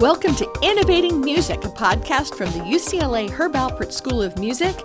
Welcome 0.00 0.36
to 0.36 0.48
Innovating 0.62 1.20
Music, 1.20 1.64
a 1.64 1.68
podcast 1.70 2.36
from 2.36 2.52
the 2.52 2.60
UCLA 2.60 3.28
Herb 3.28 3.54
Alpert 3.54 3.90
School 3.90 4.22
of 4.22 4.38
Music 4.38 4.76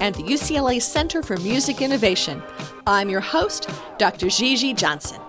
and 0.00 0.12
the 0.16 0.24
UCLA 0.24 0.82
Center 0.82 1.22
for 1.22 1.36
Music 1.36 1.80
Innovation. 1.80 2.42
I'm 2.84 3.08
your 3.08 3.20
host, 3.20 3.70
Dr. 3.96 4.28
Gigi 4.28 4.74
Johnson. 4.74 5.20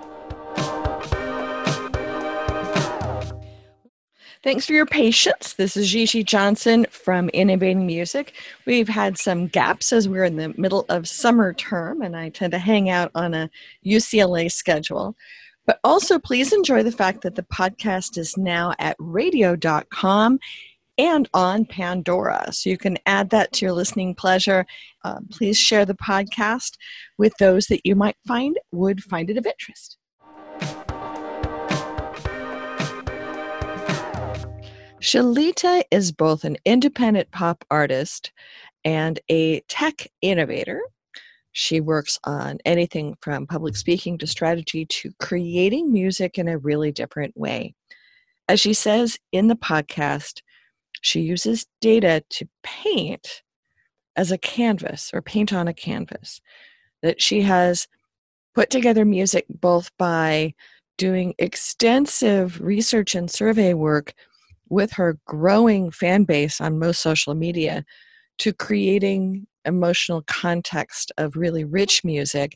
Thanks 4.43 4.65
for 4.65 4.73
your 4.73 4.87
patience. 4.87 5.53
This 5.53 5.77
is 5.77 5.87
Gigi 5.91 6.23
Johnson 6.23 6.87
from 6.89 7.29
Innovating 7.29 7.85
Music. 7.85 8.33
We've 8.65 8.89
had 8.89 9.19
some 9.19 9.45
gaps 9.45 9.93
as 9.93 10.09
we're 10.09 10.23
in 10.23 10.37
the 10.37 10.55
middle 10.57 10.87
of 10.89 11.07
summer 11.07 11.53
term, 11.53 12.01
and 12.01 12.17
I 12.17 12.29
tend 12.29 12.53
to 12.53 12.59
hang 12.59 12.89
out 12.89 13.11
on 13.13 13.35
a 13.35 13.51
UCLA 13.85 14.51
schedule. 14.51 15.15
But 15.67 15.79
also, 15.83 16.17
please 16.17 16.53
enjoy 16.53 16.81
the 16.81 16.91
fact 16.91 17.21
that 17.21 17.35
the 17.35 17.43
podcast 17.43 18.17
is 18.17 18.37
now 18.37 18.73
at 18.79 18.95
radio.com 18.97 20.39
and 20.97 21.29
on 21.33 21.65
Pandora. 21.65 22.51
So 22.51 22.69
you 22.69 22.77
can 22.77 22.97
add 23.05 23.29
that 23.29 23.51
to 23.53 23.65
your 23.65 23.73
listening 23.73 24.15
pleasure. 24.15 24.65
Uh, 25.03 25.19
please 25.29 25.57
share 25.57 25.85
the 25.85 25.93
podcast 25.93 26.77
with 27.17 27.33
those 27.37 27.67
that 27.67 27.85
you 27.85 27.95
might 27.95 28.15
find 28.25 28.57
would 28.71 29.03
find 29.03 29.29
it 29.29 29.37
of 29.37 29.45
interest. 29.45 29.97
Shalita 34.99 35.83
is 35.91 36.11
both 36.11 36.43
an 36.43 36.57
independent 36.65 37.29
pop 37.31 37.63
artist 37.69 38.31
and 38.83 39.19
a 39.29 39.59
tech 39.61 40.07
innovator. 40.21 40.81
She 41.59 41.81
works 41.81 42.19
on 42.23 42.59
anything 42.65 43.17
from 43.19 43.47
public 43.47 43.75
speaking 43.75 44.19
to 44.19 44.27
strategy 44.27 44.85
to 44.85 45.11
creating 45.19 45.91
music 45.91 46.37
in 46.37 46.47
a 46.47 46.59
really 46.59 46.91
different 46.91 47.35
way. 47.35 47.73
As 48.47 48.59
she 48.59 48.75
says 48.75 49.17
in 49.31 49.47
the 49.47 49.55
podcast, 49.55 50.43
she 51.01 51.21
uses 51.21 51.65
data 51.81 52.23
to 52.29 52.47
paint 52.61 53.41
as 54.15 54.31
a 54.31 54.37
canvas 54.37 55.09
or 55.15 55.23
paint 55.23 55.51
on 55.51 55.67
a 55.67 55.73
canvas. 55.73 56.41
That 57.01 57.19
she 57.19 57.41
has 57.41 57.87
put 58.53 58.69
together 58.69 59.03
music 59.03 59.47
both 59.49 59.89
by 59.97 60.53
doing 60.99 61.33
extensive 61.39 62.61
research 62.61 63.15
and 63.15 63.31
survey 63.31 63.73
work 63.73 64.13
with 64.69 64.91
her 64.91 65.17
growing 65.25 65.89
fan 65.89 66.23
base 66.23 66.61
on 66.61 66.77
most 66.77 67.01
social 67.01 67.33
media 67.33 67.83
to 68.37 68.53
creating 68.53 69.47
emotional 69.67 70.23
context 70.27 71.11
of 71.17 71.35
really 71.35 71.63
rich 71.63 72.03
music 72.03 72.53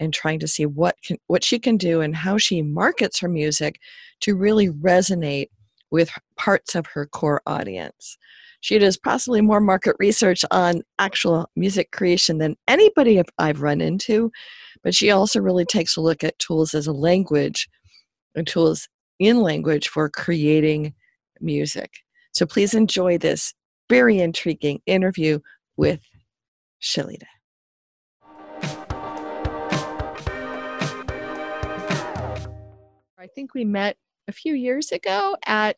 and 0.00 0.12
trying 0.12 0.38
to 0.40 0.48
see 0.48 0.66
what 0.66 0.96
can, 1.04 1.16
what 1.26 1.44
she 1.44 1.58
can 1.58 1.76
do 1.76 2.00
and 2.00 2.14
how 2.14 2.38
she 2.38 2.62
markets 2.62 3.18
her 3.20 3.28
music 3.28 3.80
to 4.20 4.36
really 4.36 4.68
resonate 4.68 5.48
with 5.90 6.10
parts 6.36 6.74
of 6.74 6.86
her 6.86 7.06
core 7.06 7.40
audience. 7.46 8.18
She 8.60 8.78
does 8.78 8.96
possibly 8.96 9.40
more 9.40 9.60
market 9.60 9.96
research 9.98 10.44
on 10.50 10.82
actual 10.98 11.48
music 11.56 11.92
creation 11.92 12.38
than 12.38 12.56
anybody 12.66 13.22
I've 13.38 13.62
run 13.62 13.80
into, 13.80 14.32
but 14.82 14.94
she 14.94 15.10
also 15.10 15.40
really 15.40 15.64
takes 15.64 15.96
a 15.96 16.00
look 16.00 16.24
at 16.24 16.38
tools 16.38 16.74
as 16.74 16.86
a 16.86 16.92
language 16.92 17.68
and 18.34 18.46
tools 18.46 18.88
in 19.18 19.40
language 19.42 19.88
for 19.88 20.08
creating 20.08 20.92
music. 21.40 21.90
So 22.32 22.46
please 22.46 22.74
enjoy 22.74 23.18
this 23.18 23.54
very 23.88 24.18
intriguing 24.18 24.80
interview 24.86 25.38
with 25.76 26.00
Shalita. 26.80 27.26
I 33.18 33.26
think 33.34 33.54
we 33.54 33.64
met 33.64 33.96
a 34.28 34.32
few 34.32 34.54
years 34.54 34.92
ago 34.92 35.36
at 35.46 35.76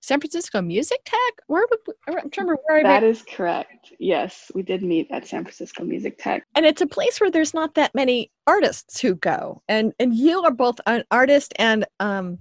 San 0.00 0.20
Francisco 0.20 0.62
Music 0.62 1.00
Tech. 1.04 1.44
Where 1.46 1.66
would 1.70 1.80
I'm 2.06 2.14
trying 2.14 2.30
to 2.30 2.40
remember 2.40 2.62
where 2.66 2.82
That 2.82 3.02
is 3.02 3.22
correct. 3.22 3.92
Yes, 3.98 4.50
we 4.54 4.62
did 4.62 4.82
meet 4.82 5.10
at 5.10 5.26
San 5.26 5.44
Francisco 5.44 5.84
Music 5.84 6.18
Tech. 6.18 6.44
And 6.54 6.64
it's 6.64 6.80
a 6.80 6.86
place 6.86 7.20
where 7.20 7.30
there's 7.30 7.54
not 7.54 7.74
that 7.74 7.94
many 7.94 8.30
artists 8.46 9.00
who 9.00 9.14
go. 9.14 9.62
And 9.68 9.92
and 9.98 10.14
you 10.14 10.42
are 10.42 10.50
both 10.50 10.80
an 10.86 11.04
artist 11.10 11.52
and 11.56 11.86
um 11.98 12.38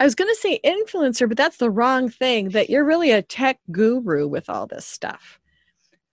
I 0.00 0.04
was 0.04 0.16
going 0.16 0.28
to 0.28 0.40
say 0.40 0.60
influencer, 0.64 1.28
but 1.28 1.36
that's 1.36 1.58
the 1.58 1.70
wrong 1.70 2.08
thing. 2.08 2.50
That 2.50 2.68
you're 2.68 2.84
really 2.84 3.12
a 3.12 3.22
tech 3.22 3.60
guru 3.70 4.26
with 4.26 4.50
all 4.50 4.66
this 4.66 4.84
stuff. 4.84 5.38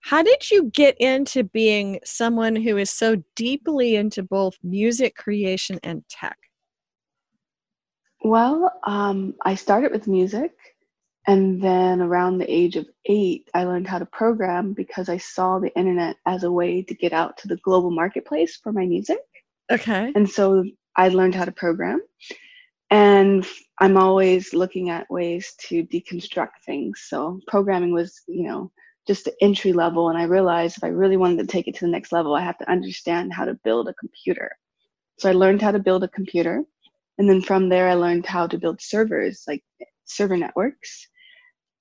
How 0.02 0.22
did 0.22 0.50
you 0.50 0.64
get 0.64 0.96
into 0.98 1.44
being 1.44 2.00
someone 2.04 2.56
who 2.56 2.76
is 2.76 2.90
so 2.90 3.22
deeply 3.36 3.94
into 3.94 4.22
both 4.22 4.58
music 4.62 5.14
creation 5.14 5.78
and 5.82 6.02
tech? 6.08 6.36
Well, 8.24 8.72
um, 8.84 9.34
I 9.44 9.54
started 9.54 9.92
with 9.92 10.08
music, 10.08 10.52
and 11.26 11.62
then 11.62 12.00
around 12.00 12.38
the 12.38 12.52
age 12.52 12.74
of 12.76 12.86
eight, 13.06 13.48
I 13.54 13.64
learned 13.64 13.86
how 13.86 14.00
to 14.00 14.06
program 14.06 14.72
because 14.72 15.08
I 15.08 15.18
saw 15.18 15.60
the 15.60 15.74
internet 15.76 16.16
as 16.26 16.42
a 16.42 16.50
way 16.50 16.82
to 16.82 16.94
get 16.94 17.12
out 17.12 17.36
to 17.38 17.48
the 17.48 17.56
global 17.58 17.92
marketplace 17.92 18.56
for 18.56 18.72
my 18.72 18.86
music. 18.86 19.18
Okay. 19.70 20.12
And 20.16 20.28
so 20.28 20.64
I 20.96 21.08
learned 21.08 21.36
how 21.36 21.44
to 21.44 21.52
program. 21.52 22.00
And 22.90 23.46
I'm 23.80 23.96
always 23.96 24.52
looking 24.52 24.90
at 24.90 25.10
ways 25.10 25.54
to 25.68 25.84
deconstruct 25.84 26.60
things. 26.66 27.06
So 27.08 27.40
programming 27.46 27.92
was, 27.92 28.22
you 28.26 28.42
know, 28.42 28.70
just 29.06 29.24
the 29.24 29.34
entry 29.40 29.72
level 29.72 30.08
and 30.08 30.18
i 30.18 30.24
realized 30.24 30.76
if 30.76 30.84
i 30.84 30.88
really 30.88 31.16
wanted 31.16 31.38
to 31.38 31.46
take 31.46 31.68
it 31.68 31.74
to 31.74 31.84
the 31.84 31.90
next 31.90 32.12
level 32.12 32.34
i 32.34 32.40
have 32.40 32.58
to 32.58 32.70
understand 32.70 33.32
how 33.32 33.44
to 33.44 33.58
build 33.64 33.88
a 33.88 33.94
computer. 33.94 34.50
So 35.18 35.28
i 35.28 35.32
learned 35.32 35.62
how 35.62 35.72
to 35.72 35.78
build 35.78 36.04
a 36.04 36.08
computer 36.08 36.64
and 37.18 37.28
then 37.28 37.42
from 37.42 37.68
there 37.68 37.88
i 37.88 37.94
learned 37.94 38.26
how 38.26 38.46
to 38.46 38.58
build 38.58 38.80
servers 38.80 39.44
like 39.46 39.62
server 40.04 40.36
networks. 40.36 41.08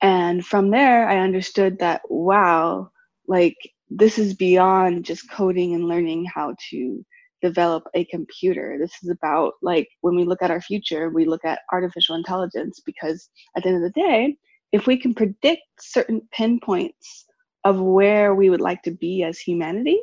And 0.01 0.45
from 0.45 0.71
there 0.71 1.07
i 1.07 1.19
understood 1.19 1.79
that 1.79 2.01
wow 2.09 2.91
like 3.27 3.57
this 3.89 4.17
is 4.17 4.33
beyond 4.33 5.05
just 5.05 5.29
coding 5.29 5.75
and 5.75 5.87
learning 5.87 6.25
how 6.25 6.55
to 6.69 7.05
develop 7.41 7.83
a 7.95 8.05
computer. 8.05 8.77
This 8.79 8.93
is 9.03 9.09
about 9.09 9.53
like 9.61 9.89
when 10.01 10.15
we 10.15 10.23
look 10.23 10.41
at 10.41 10.51
our 10.51 10.61
future 10.61 11.09
we 11.09 11.25
look 11.25 11.43
at 11.45 11.61
artificial 11.71 12.15
intelligence 12.15 12.79
because 12.85 13.29
at 13.55 13.63
the 13.63 13.69
end 13.69 13.77
of 13.77 13.83
the 13.83 13.99
day 13.99 14.37
if 14.71 14.87
we 14.87 14.97
can 14.97 15.13
predict 15.13 15.63
certain 15.79 16.21
pinpoints 16.31 17.25
of 17.63 17.79
where 17.79 18.35
we 18.35 18.49
would 18.49 18.61
like 18.61 18.83
to 18.83 18.91
be 18.91 19.23
as 19.23 19.39
humanity, 19.39 19.99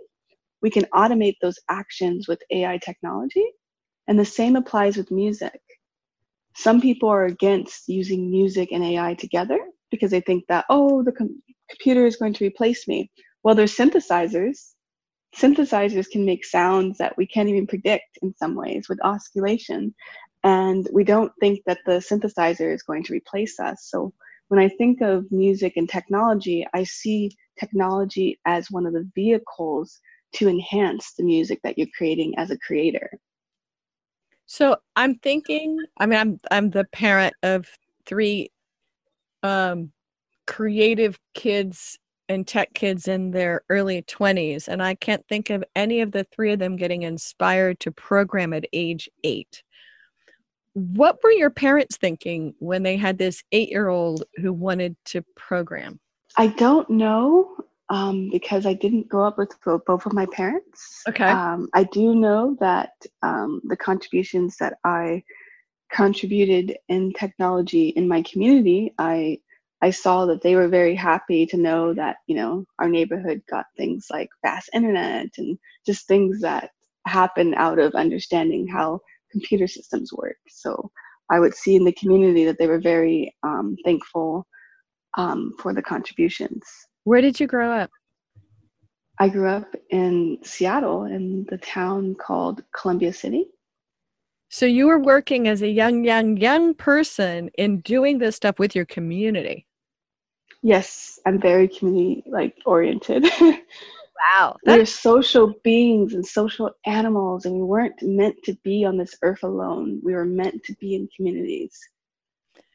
we 0.62 0.70
can 0.70 0.84
automate 0.94 1.36
those 1.42 1.58
actions 1.70 2.28
with 2.28 2.42
AI 2.50 2.78
technology. 2.78 3.46
And 4.08 4.18
the 4.18 4.24
same 4.24 4.56
applies 4.56 4.96
with 4.96 5.10
music. 5.10 5.60
Some 6.56 6.80
people 6.80 7.08
are 7.08 7.26
against 7.26 7.88
using 7.88 8.30
music 8.30 8.70
and 8.72 8.84
AI 8.84 9.14
together 9.14 9.58
because 9.90 10.10
they 10.10 10.20
think 10.20 10.44
that, 10.48 10.66
oh, 10.70 11.02
the 11.02 11.12
com- 11.12 11.42
computer 11.70 12.06
is 12.06 12.16
going 12.16 12.34
to 12.34 12.44
replace 12.44 12.88
me. 12.88 13.10
Well, 13.44 13.54
there's 13.54 13.76
synthesizers. 13.76 14.72
Synthesizers 15.36 16.10
can 16.10 16.24
make 16.24 16.44
sounds 16.44 16.98
that 16.98 17.16
we 17.16 17.26
can't 17.26 17.48
even 17.48 17.66
predict 17.66 18.18
in 18.22 18.34
some 18.36 18.54
ways 18.56 18.88
with 18.88 19.00
oscillation. 19.04 19.94
And 20.44 20.88
we 20.92 21.04
don't 21.04 21.32
think 21.40 21.60
that 21.66 21.80
the 21.86 21.94
synthesizer 21.94 22.72
is 22.74 22.82
going 22.82 23.04
to 23.04 23.12
replace 23.14 23.60
us. 23.60 23.88
So 23.90 24.12
when 24.48 24.58
I 24.58 24.68
think 24.68 25.00
of 25.00 25.30
music 25.30 25.74
and 25.76 25.88
technology, 25.88 26.66
I 26.74 26.84
see 26.84 27.30
technology 27.58 28.38
as 28.44 28.70
one 28.70 28.86
of 28.86 28.92
the 28.94 29.08
vehicles 29.14 30.00
to 30.34 30.48
enhance 30.48 31.14
the 31.14 31.24
music 31.24 31.60
that 31.62 31.78
you're 31.78 31.86
creating 31.96 32.34
as 32.36 32.50
a 32.50 32.58
creator. 32.58 33.10
So 34.46 34.76
I'm 34.96 35.16
thinking, 35.16 35.78
I 35.98 36.06
mean, 36.06 36.18
I'm 36.18 36.40
I'm 36.50 36.70
the 36.70 36.84
parent 36.92 37.34
of 37.42 37.66
three 38.06 38.50
um, 39.42 39.92
creative 40.46 41.18
kids 41.34 41.98
and 42.30 42.46
tech 42.46 42.72
kids 42.74 43.08
in 43.08 43.30
their 43.30 43.62
early 43.68 44.02
20s, 44.02 44.68
and 44.68 44.82
I 44.82 44.94
can't 44.94 45.26
think 45.28 45.50
of 45.50 45.64
any 45.76 46.00
of 46.00 46.12
the 46.12 46.24
three 46.24 46.52
of 46.52 46.58
them 46.58 46.76
getting 46.76 47.02
inspired 47.02 47.80
to 47.80 47.92
program 47.92 48.52
at 48.52 48.64
age 48.72 49.08
eight 49.24 49.62
what 50.78 51.18
were 51.22 51.30
your 51.30 51.50
parents 51.50 51.96
thinking 51.96 52.54
when 52.58 52.82
they 52.82 52.96
had 52.96 53.18
this 53.18 53.42
eight 53.52 53.70
year 53.70 53.88
old 53.88 54.24
who 54.36 54.52
wanted 54.52 54.96
to 55.06 55.22
program? 55.36 56.00
I 56.36 56.48
don't 56.48 56.88
know 56.90 57.56
um, 57.90 58.28
because 58.30 58.66
I 58.66 58.74
didn't 58.74 59.08
grow 59.08 59.26
up 59.26 59.38
with 59.38 59.54
both 59.64 60.06
of 60.06 60.12
my 60.12 60.26
parents. 60.26 61.02
Okay. 61.08 61.24
Um, 61.24 61.68
I 61.74 61.84
do 61.84 62.14
know 62.14 62.56
that 62.60 62.90
um, 63.22 63.60
the 63.64 63.76
contributions 63.76 64.56
that 64.58 64.74
I 64.84 65.22
contributed 65.90 66.76
in 66.88 67.12
technology 67.12 67.88
in 67.88 68.08
my 68.08 68.22
community, 68.22 68.94
I 68.98 69.38
I 69.80 69.90
saw 69.90 70.26
that 70.26 70.42
they 70.42 70.56
were 70.56 70.68
very 70.68 70.94
happy 70.94 71.46
to 71.46 71.56
know 71.56 71.94
that 71.94 72.16
you 72.26 72.36
know 72.36 72.64
our 72.78 72.88
neighborhood 72.88 73.42
got 73.48 73.66
things 73.76 74.06
like 74.10 74.28
fast 74.42 74.70
internet 74.74 75.28
and 75.38 75.58
just 75.86 76.06
things 76.06 76.40
that 76.42 76.70
happen 77.06 77.54
out 77.54 77.78
of 77.78 77.94
understanding 77.94 78.66
how 78.66 79.00
computer 79.30 79.66
systems 79.66 80.12
work. 80.12 80.36
So 80.48 80.90
I 81.30 81.40
would 81.40 81.54
see 81.54 81.76
in 81.76 81.84
the 81.84 81.92
community 81.92 82.44
that 82.44 82.58
they 82.58 82.66
were 82.66 82.80
very 82.80 83.34
um, 83.42 83.76
thankful 83.84 84.46
um, 85.16 85.52
for 85.60 85.74
the 85.74 85.82
contributions. 85.82 86.62
Where 87.04 87.20
did 87.20 87.38
you 87.38 87.46
grow 87.46 87.72
up? 87.72 87.90
I 89.20 89.28
grew 89.28 89.48
up 89.48 89.74
in 89.90 90.38
Seattle 90.42 91.04
in 91.04 91.44
the 91.50 91.58
town 91.58 92.14
called 92.14 92.62
Columbia 92.72 93.12
City. 93.12 93.46
So 94.48 94.64
you 94.64 94.86
were 94.86 94.98
working 94.98 95.48
as 95.48 95.60
a 95.60 95.68
young, 95.68 96.04
young, 96.04 96.36
young 96.36 96.74
person 96.74 97.50
in 97.58 97.80
doing 97.80 98.18
this 98.18 98.36
stuff 98.36 98.58
with 98.58 98.74
your 98.74 98.86
community. 98.86 99.66
Yes, 100.62 101.18
I'm 101.26 101.40
very 101.40 101.68
community 101.68 102.22
like 102.26 102.54
oriented. 102.64 103.26
Wow. 104.18 104.56
We're 104.66 104.84
social 104.84 105.54
beings 105.62 106.14
and 106.14 106.26
social 106.26 106.70
animals, 106.86 107.46
and 107.46 107.54
we 107.54 107.62
weren't 107.62 108.00
meant 108.02 108.36
to 108.44 108.54
be 108.64 108.84
on 108.84 108.96
this 108.96 109.16
earth 109.22 109.42
alone. 109.42 110.00
We 110.02 110.14
were 110.14 110.24
meant 110.24 110.64
to 110.64 110.74
be 110.80 110.94
in 110.96 111.08
communities. 111.14 111.78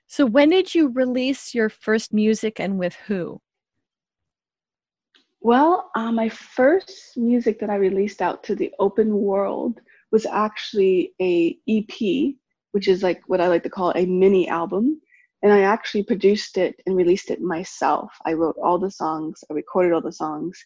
So, 0.08 0.26
when 0.26 0.50
did 0.50 0.74
you 0.74 0.90
release 0.90 1.54
your 1.54 1.70
first 1.70 2.14
music 2.14 2.60
and 2.60 2.78
with 2.78 2.96
who? 3.08 3.42
Well, 5.42 5.92
uh, 5.96 6.12
my 6.12 6.30
first 6.30 7.18
music 7.18 7.60
that 7.60 7.70
I 7.70 7.76
released 7.76 8.22
out 8.22 8.44
to 8.46 8.56
the 8.56 8.72
open 8.80 9.14
world 9.14 9.82
was 10.12 10.26
actually 10.26 11.14
a 11.20 11.58
EP, 11.68 12.36
which 12.72 12.88
is 12.88 13.04
like 13.04 13.22
what 13.28 13.42
I 13.42 13.50
like 13.50 13.64
to 13.64 13.70
call 13.70 13.92
a 13.96 14.06
mini 14.06 14.48
album. 14.48 15.02
And 15.42 15.52
I 15.52 15.64
actually 15.64 16.04
produced 16.04 16.58
it 16.58 16.82
and 16.86 16.96
released 16.96 17.30
it 17.30 17.42
myself. 17.42 18.14
I 18.26 18.32
wrote 18.32 18.56
all 18.64 18.80
the 18.80 18.90
songs, 18.90 19.44
I 19.50 19.54
recorded 19.54 19.92
all 19.92 20.00
the 20.00 20.14
songs, 20.14 20.64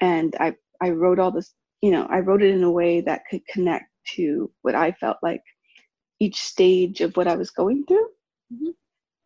and 0.00 0.34
I 0.38 0.54
I 0.80 0.90
wrote 0.90 1.18
all 1.18 1.30
this. 1.30 1.54
You 1.82 1.90
know, 1.90 2.06
I 2.10 2.20
wrote 2.20 2.42
it 2.42 2.54
in 2.54 2.62
a 2.62 2.70
way 2.70 3.00
that 3.02 3.22
could 3.30 3.46
connect 3.46 3.86
to 4.14 4.50
what 4.62 4.74
I 4.74 4.92
felt 4.92 5.18
like 5.22 5.42
each 6.20 6.36
stage 6.36 7.00
of 7.00 7.16
what 7.16 7.28
I 7.28 7.36
was 7.36 7.50
going 7.50 7.84
through. 7.86 8.08
Mm-hmm. 8.52 8.70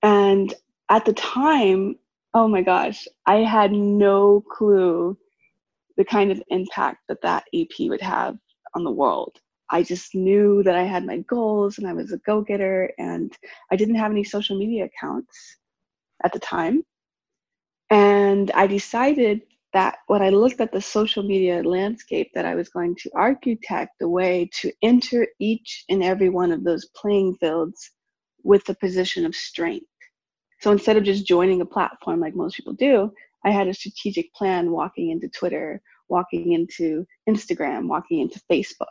And 0.03 0.55
at 0.89 1.05
the 1.05 1.13
time, 1.13 1.97
oh 2.35 2.49
my 2.49 2.63
gosh, 2.63 3.07
I 3.27 3.37
had 3.37 3.73
no 3.73 4.43
clue 4.51 5.17
the 5.97 6.05
kind 6.05 6.33
of 6.33 6.43
impact 6.49 6.99
that 7.09 7.23
that 7.23 7.45
EP 7.55 7.69
would 7.81 8.01
have 8.01 8.37
on 8.75 8.85
the 8.85 8.91
world. 8.91 9.39
I 9.71 9.83
just 9.83 10.15
knew 10.15 10.63
that 10.65 10.75
I 10.75 10.83
had 10.83 11.07
my 11.07 11.19
goals 11.19 11.79
and 11.79 11.87
I 11.87 11.93
was 11.93 12.13
a 12.13 12.19
go 12.19 12.41
getter, 12.41 12.91
and 12.99 13.33
I 13.71 13.77
didn't 13.77 13.95
have 13.97 14.11
any 14.11 14.25
social 14.25 14.59
media 14.59 14.87
accounts 14.87 15.57
at 16.25 16.33
the 16.33 16.41
time. 16.41 16.83
And 17.91 18.51
I 18.53 18.67
decided 18.67 19.43
that 19.73 19.99
when 20.07 20.23
I 20.23 20.31
looked 20.31 20.61
at 20.61 20.73
the 20.73 20.81
social 20.81 21.23
media 21.23 21.63
landscape, 21.63 22.31
that 22.35 22.45
I 22.45 22.55
was 22.55 22.69
going 22.69 22.97
to 22.97 23.11
architect 23.15 24.03
a 24.03 24.09
way 24.09 24.51
to 24.61 24.73
enter 24.83 25.27
each 25.39 25.85
and 25.89 26.03
every 26.03 26.29
one 26.29 26.53
of 26.53 26.65
those 26.65 26.89
playing 26.97 27.37
fields 27.37 27.91
with 28.43 28.69
a 28.69 28.75
position 28.75 29.25
of 29.25 29.35
strength. 29.35 29.87
So 30.61 30.73
instead 30.73 30.97
of 30.97 31.05
just 31.05 31.27
joining 31.27 31.61
a 31.61 31.67
platform 31.67 32.21
like 32.21 32.35
most 32.35 32.57
people 32.57 32.75
do, 32.75 33.13
I 33.45 33.51
had 33.51 33.69
a 33.69 33.75
strategic 33.75 34.33
plan 34.35 34.71
walking 34.71 35.11
into 35.11 35.29
Twitter, 35.29 35.81
walking 36.09 36.53
into 36.53 37.07
Instagram, 37.29 37.87
walking 37.87 38.21
into 38.21 38.41
Facebook. 38.51 38.87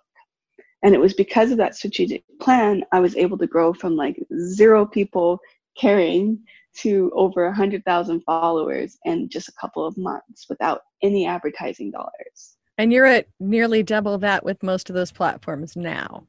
And 0.82 0.96
it 0.96 1.00
was 1.00 1.14
because 1.14 1.52
of 1.52 1.58
that 1.58 1.76
strategic 1.76 2.24
plan, 2.40 2.84
I 2.92 3.00
was 3.00 3.16
able 3.18 3.38
to 3.40 3.48
grow 3.48 3.74
from 3.74 3.96
like 3.96 4.18
zero 4.48 4.86
people 4.86 5.40
caring 5.78 6.40
to 6.78 7.12
over 7.16 7.46
100,000 7.46 8.22
followers 8.22 8.98
in 9.06 9.30
just 9.30 9.50
a 9.50 9.54
couple 9.60 9.86
of 9.86 9.98
months 9.98 10.46
without 10.50 10.82
any 11.02 11.26
advertising 11.26 11.92
dollars. 11.92 12.58
And 12.78 12.94
you're 12.94 13.06
at 13.06 13.28
nearly 13.40 13.84
double 13.84 14.18
that 14.20 14.46
with 14.46 14.64
most 14.64 14.90
of 14.90 14.96
those 14.96 15.12
platforms 15.12 15.76
now. 15.76 16.26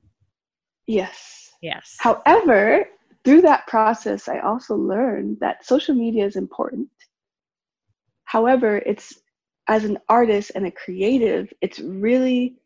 Yes. 0.86 1.50
Yes. 1.62 1.96
However, 1.98 2.86
through 3.24 3.42
that 3.42 3.66
process, 3.66 4.28
I 4.28 4.40
also 4.40 4.74
learned 4.74 5.38
that 5.40 5.64
social 5.64 5.94
media 5.94 6.24
is 6.26 6.36
important. 6.36 6.88
However, 8.24 8.78
it's 8.78 9.14
as 9.68 9.84
an 9.84 9.98
artist 10.08 10.52
and 10.54 10.66
a 10.66 10.70
creative, 10.70 11.52
it's 11.60 11.78
really 11.78 12.56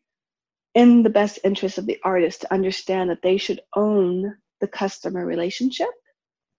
in 0.73 1.03
the 1.03 1.09
best 1.09 1.39
interest 1.43 1.77
of 1.77 1.85
the 1.85 1.99
artist 2.03 2.41
to 2.41 2.53
understand 2.53 3.09
that 3.09 3.21
they 3.21 3.37
should 3.37 3.61
own 3.75 4.35
the 4.61 4.67
customer 4.67 5.25
relationship, 5.25 5.89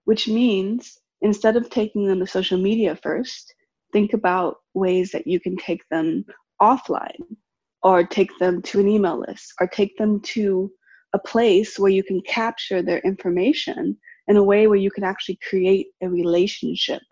which 0.04 0.28
means 0.28 0.98
instead 1.22 1.56
of 1.56 1.70
taking 1.70 2.06
them 2.06 2.20
to 2.20 2.26
social 2.26 2.58
media 2.58 2.96
first, 2.96 3.54
think 3.92 4.12
about 4.12 4.58
ways 4.74 5.10
that 5.12 5.26
you 5.26 5.40
can 5.40 5.56
take 5.56 5.86
them 5.90 6.24
offline 6.60 7.36
or 7.82 8.04
take 8.04 8.36
them 8.38 8.62
to 8.62 8.80
an 8.80 8.88
email 8.88 9.18
list 9.18 9.54
or 9.60 9.66
take 9.66 9.96
them 9.96 10.20
to 10.20 10.70
a 11.12 11.18
place 11.18 11.78
where 11.78 11.90
you 11.90 12.02
can 12.02 12.20
capture 12.22 12.82
their 12.82 12.98
information 12.98 13.96
in 14.28 14.36
a 14.36 14.42
way 14.42 14.66
where 14.66 14.76
you 14.76 14.90
can 14.90 15.04
actually 15.04 15.38
create 15.48 15.88
a 16.02 16.08
relationship 16.08 17.02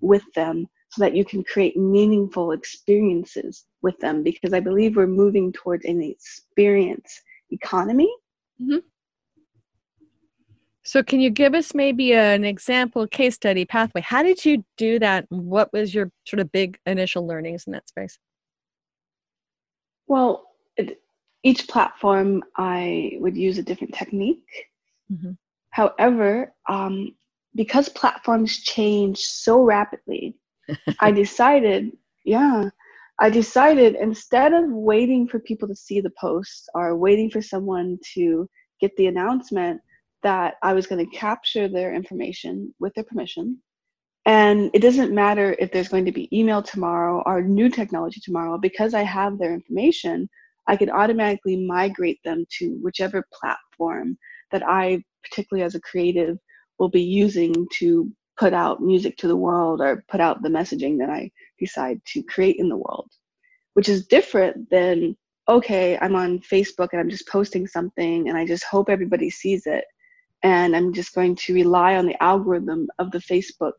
with 0.00 0.24
them 0.34 0.66
so 0.90 1.00
that 1.00 1.14
you 1.14 1.24
can 1.24 1.42
create 1.44 1.76
meaningful 1.76 2.52
experiences 2.52 3.64
with 3.82 3.98
them 4.00 4.22
because 4.22 4.52
i 4.52 4.60
believe 4.60 4.96
we're 4.96 5.06
moving 5.06 5.52
towards 5.52 5.84
an 5.84 6.02
experience 6.02 7.20
economy 7.50 8.12
mm-hmm. 8.60 8.78
So, 10.86 11.02
can 11.02 11.18
you 11.18 11.30
give 11.30 11.52
us 11.52 11.74
maybe 11.74 12.14
an 12.14 12.44
example 12.44 13.08
case 13.08 13.34
study 13.34 13.64
pathway? 13.64 14.02
How 14.02 14.22
did 14.22 14.44
you 14.44 14.64
do 14.76 15.00
that? 15.00 15.26
What 15.30 15.72
was 15.72 15.92
your 15.92 16.12
sort 16.28 16.38
of 16.38 16.52
big 16.52 16.78
initial 16.86 17.26
learnings 17.26 17.64
in 17.66 17.72
that 17.72 17.88
space? 17.88 18.20
Well, 20.06 20.44
it, 20.76 21.00
each 21.42 21.66
platform 21.66 22.44
I 22.56 23.16
would 23.18 23.36
use 23.36 23.58
a 23.58 23.64
different 23.64 23.94
technique. 23.94 24.46
Mm-hmm. 25.12 25.32
However, 25.70 26.54
um, 26.68 27.16
because 27.56 27.88
platforms 27.88 28.60
change 28.60 29.18
so 29.18 29.62
rapidly, 29.62 30.36
I 31.00 31.10
decided, 31.10 31.96
yeah, 32.24 32.70
I 33.18 33.30
decided 33.30 33.96
instead 33.96 34.52
of 34.52 34.70
waiting 34.70 35.26
for 35.26 35.40
people 35.40 35.66
to 35.66 35.74
see 35.74 36.00
the 36.00 36.12
post 36.20 36.70
or 36.74 36.96
waiting 36.96 37.28
for 37.28 37.42
someone 37.42 37.98
to 38.14 38.48
get 38.80 38.96
the 38.96 39.08
announcement, 39.08 39.80
that 40.26 40.56
I 40.60 40.72
was 40.72 40.88
going 40.88 41.08
to 41.08 41.16
capture 41.16 41.68
their 41.68 41.94
information 41.94 42.74
with 42.80 42.92
their 42.94 43.04
permission. 43.04 43.62
And 44.24 44.72
it 44.74 44.80
doesn't 44.80 45.14
matter 45.14 45.54
if 45.60 45.70
there's 45.70 45.86
going 45.86 46.04
to 46.06 46.10
be 46.10 46.36
email 46.36 46.64
tomorrow 46.64 47.22
or 47.24 47.42
new 47.42 47.68
technology 47.68 48.20
tomorrow, 48.20 48.58
because 48.58 48.92
I 48.92 49.04
have 49.04 49.38
their 49.38 49.54
information, 49.54 50.28
I 50.66 50.74
can 50.74 50.90
automatically 50.90 51.64
migrate 51.64 52.18
them 52.24 52.44
to 52.58 52.76
whichever 52.82 53.24
platform 53.32 54.18
that 54.50 54.64
I, 54.66 55.04
particularly 55.22 55.64
as 55.64 55.76
a 55.76 55.80
creative, 55.80 56.38
will 56.80 56.88
be 56.88 57.04
using 57.04 57.54
to 57.74 58.10
put 58.36 58.52
out 58.52 58.82
music 58.82 59.16
to 59.18 59.28
the 59.28 59.36
world 59.36 59.80
or 59.80 60.04
put 60.08 60.20
out 60.20 60.42
the 60.42 60.48
messaging 60.48 60.98
that 60.98 61.08
I 61.08 61.30
decide 61.60 62.00
to 62.14 62.22
create 62.24 62.56
in 62.58 62.68
the 62.68 62.76
world, 62.76 63.12
which 63.74 63.88
is 63.88 64.08
different 64.08 64.68
than, 64.70 65.16
okay, 65.48 65.96
I'm 65.98 66.16
on 66.16 66.40
Facebook 66.40 66.88
and 66.90 67.00
I'm 67.00 67.10
just 67.10 67.28
posting 67.28 67.68
something 67.68 68.28
and 68.28 68.36
I 68.36 68.44
just 68.44 68.64
hope 68.64 68.88
everybody 68.90 69.30
sees 69.30 69.66
it 69.66 69.84
and 70.42 70.76
I'm 70.76 70.92
just 70.92 71.14
going 71.14 71.36
to 71.36 71.54
rely 71.54 71.96
on 71.96 72.06
the 72.06 72.22
algorithm 72.22 72.88
of 72.98 73.10
the 73.10 73.18
Facebook 73.18 73.72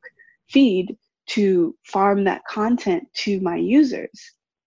feed 0.50 0.96
to 1.28 1.76
farm 1.84 2.24
that 2.24 2.42
content 2.50 3.08
to 3.14 3.40
my 3.42 3.58
users. 3.58 4.12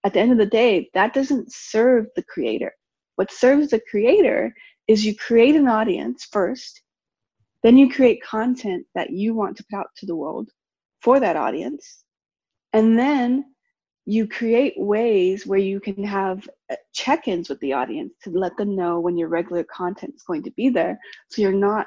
At 0.05 0.15
the 0.15 0.21
end 0.21 0.33
of 0.33 0.39
the 0.39 0.47
day, 0.47 0.91
that 0.95 1.15
doesn't 1.15 1.53
serve 1.53 2.07
the 2.17 2.23
creator. 2.23 2.73
What 3.17 3.33
serves 3.33 3.69
the 3.69 3.81
creator 3.91 4.55
is 4.89 5.05
you 5.05 5.15
create 5.15 5.57
an 5.57 5.69
audience 5.69 6.27
first, 6.31 6.83
then 7.63 7.77
you 7.77 7.93
create 7.93 8.23
content 8.23 8.87
that 8.95 9.11
you 9.11 9.35
want 9.35 9.57
to 9.57 9.65
put 9.71 9.79
out 9.79 9.89
to 9.97 10.07
the 10.07 10.17
world 10.17 10.49
for 11.03 11.21
that 11.21 11.37
audience, 11.37 12.05
and 12.73 12.99
then 12.99 13.45
you 14.11 14.27
create 14.27 14.75
ways 14.77 15.47
where 15.47 15.59
you 15.61 15.79
can 15.79 16.03
have 16.03 16.49
uh, 16.71 16.75
check-ins 16.93 17.49
with 17.49 17.61
the 17.61 17.73
audience 17.73 18.13
to 18.25 18.31
let 18.31 18.57
them 18.57 18.75
know 18.75 18.99
when 18.99 19.17
your 19.17 19.29
regular 19.29 19.63
content 19.65 20.13
is 20.17 20.23
going 20.25 20.43
to 20.43 20.51
be 20.53 20.69
there. 20.69 20.99
So 21.29 21.43
you're 21.43 21.53
not 21.53 21.87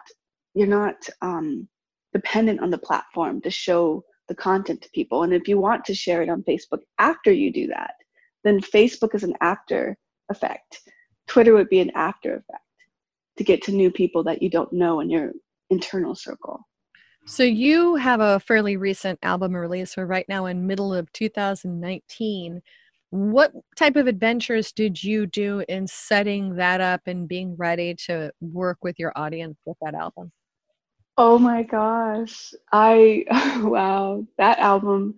you're 0.55 0.67
not 0.67 0.95
um, 1.21 1.67
dependent 2.13 2.61
on 2.61 2.69
the 2.69 2.77
platform 2.77 3.41
to 3.41 3.49
show 3.49 4.05
the 4.29 4.35
content 4.35 4.81
to 4.83 4.89
people. 4.91 5.23
And 5.23 5.33
if 5.33 5.47
you 5.49 5.59
want 5.59 5.83
to 5.85 5.93
share 5.93 6.21
it 6.21 6.29
on 6.29 6.43
facebook 6.43 6.81
after 6.97 7.31
you 7.31 7.51
do 7.51 7.67
that 7.67 7.95
then 8.43 8.61
facebook 8.61 9.15
is 9.15 9.23
an 9.23 9.35
after 9.41 9.97
effect. 10.29 10.81
Twitter 11.27 11.53
would 11.53 11.69
be 11.69 11.79
an 11.79 11.91
after 11.95 12.35
effect 12.35 12.63
to 13.37 13.43
get 13.43 13.61
to 13.63 13.71
new 13.71 13.91
people 13.91 14.23
that 14.23 14.41
you 14.41 14.49
don't 14.49 14.71
know 14.71 14.99
in 14.99 15.09
your 15.09 15.31
internal 15.69 16.15
circle 16.15 16.65
so 17.25 17.43
you 17.43 17.95
have 17.95 18.19
a 18.19 18.39
fairly 18.39 18.77
recent 18.77 19.19
album 19.23 19.55
release. 19.55 19.95
We're 19.95 20.05
right 20.05 20.27
now 20.27 20.45
in 20.45 20.67
middle 20.67 20.93
of 20.93 21.11
2019. 21.13 22.61
What 23.11 23.53
type 23.77 23.95
of 23.95 24.07
adventures 24.07 24.71
did 24.71 25.01
you 25.01 25.25
do 25.27 25.63
in 25.69 25.87
setting 25.87 26.55
that 26.55 26.81
up 26.81 27.01
and 27.05 27.27
being 27.27 27.55
ready 27.55 27.95
to 28.07 28.31
work 28.41 28.79
with 28.81 28.99
your 28.99 29.13
audience 29.15 29.57
with 29.65 29.77
that 29.81 29.93
album? 29.93 30.31
Oh 31.17 31.37
my 31.37 31.63
gosh. 31.63 32.53
I 32.71 33.25
wow, 33.63 34.25
that 34.37 34.59
album 34.59 35.15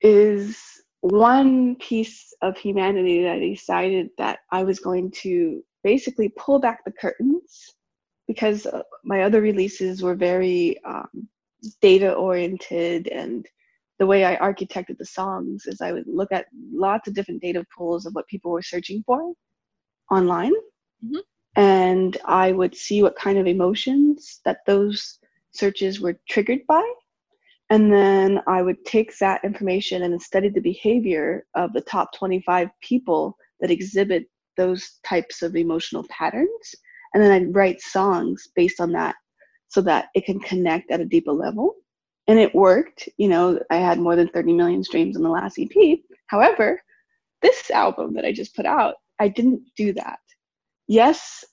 is 0.00 0.58
one 1.00 1.76
piece 1.76 2.34
of 2.42 2.56
humanity 2.56 3.22
that 3.22 3.36
I 3.36 3.38
decided 3.38 4.10
that 4.18 4.40
I 4.52 4.62
was 4.64 4.78
going 4.78 5.10
to 5.22 5.64
basically 5.82 6.28
pull 6.28 6.58
back 6.58 6.84
the 6.84 6.92
curtains 6.92 7.74
because 8.28 8.66
uh, 8.66 8.82
my 9.04 9.22
other 9.22 9.40
releases 9.40 10.02
were 10.02 10.14
very 10.14 10.78
um, 10.84 11.28
data 11.80 12.12
oriented 12.12 13.08
and 13.08 13.46
the 13.98 14.06
way 14.06 14.24
I 14.24 14.36
architected 14.36 14.96
the 14.98 15.04
songs 15.04 15.66
is 15.66 15.80
I 15.80 15.90
would 15.90 16.06
look 16.06 16.30
at 16.30 16.46
lots 16.72 17.08
of 17.08 17.14
different 17.14 17.42
data 17.42 17.66
pools 17.76 18.06
of 18.06 18.14
what 18.14 18.28
people 18.28 18.52
were 18.52 18.62
searching 18.62 19.02
for 19.04 19.32
online. 20.10 20.52
Mm-hmm. 21.04 21.18
And 21.56 21.88
and 21.98 22.16
I 22.24 22.52
would 22.52 22.76
see 22.76 23.02
what 23.02 23.16
kind 23.16 23.38
of 23.38 23.46
emotions 23.46 24.40
that 24.44 24.58
those 24.66 25.18
searches 25.50 26.00
were 26.00 26.18
triggered 26.28 26.60
by. 26.66 26.84
And 27.70 27.92
then 27.92 28.40
I 28.46 28.62
would 28.62 28.84
take 28.86 29.18
that 29.18 29.44
information 29.44 30.04
and 30.04 30.22
study 30.22 30.48
the 30.48 30.60
behavior 30.60 31.44
of 31.54 31.72
the 31.72 31.80
top 31.82 32.14
25 32.16 32.68
people 32.80 33.36
that 33.60 33.70
exhibit 33.70 34.26
those 34.56 35.00
types 35.04 35.42
of 35.42 35.56
emotional 35.56 36.04
patterns. 36.08 36.74
And 37.14 37.22
then 37.22 37.32
I'd 37.32 37.54
write 37.54 37.80
songs 37.80 38.48
based 38.54 38.80
on 38.80 38.92
that 38.92 39.16
so 39.68 39.80
that 39.82 40.06
it 40.14 40.24
can 40.24 40.40
connect 40.40 40.90
at 40.90 41.00
a 41.00 41.04
deeper 41.04 41.32
level. 41.32 41.74
And 42.26 42.38
it 42.38 42.54
worked. 42.54 43.08
You 43.16 43.28
know, 43.28 43.60
I 43.70 43.76
had 43.76 43.98
more 43.98 44.16
than 44.16 44.28
30 44.28 44.52
million 44.52 44.84
streams 44.84 45.16
on 45.16 45.22
the 45.22 45.28
last 45.28 45.58
EP. 45.58 45.98
However, 46.26 46.80
this 47.42 47.70
album 47.70 48.14
that 48.14 48.24
I 48.24 48.32
just 48.32 48.54
put 48.54 48.66
out, 48.66 48.96
I 49.18 49.28
didn't 49.28 49.62
do 49.76 49.92
that. 49.94 50.18
Yes, 50.86 51.44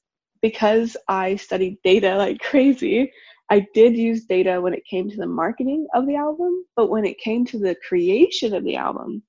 because 0.42 0.98
I 1.08 1.36
studied 1.38 1.78
data 1.84 2.18
like 2.18 2.40
crazy, 2.42 3.12
I 3.50 3.68
did 3.74 3.96
use 3.96 4.26
data 4.26 4.60
when 4.60 4.74
it 4.74 4.86
came 4.90 5.10
to 5.10 5.18
the 5.18 5.28
marketing 5.28 5.88
of 5.94 6.08
the 6.08 6.16
album, 6.16 6.66
but 6.76 6.90
when 6.90 7.06
it 7.06 7.20
came 7.20 7.46
to 7.46 7.60
the 7.60 7.76
creation 7.88 8.56
of 8.56 8.64
the 8.64 8.76
album, 8.76 9.22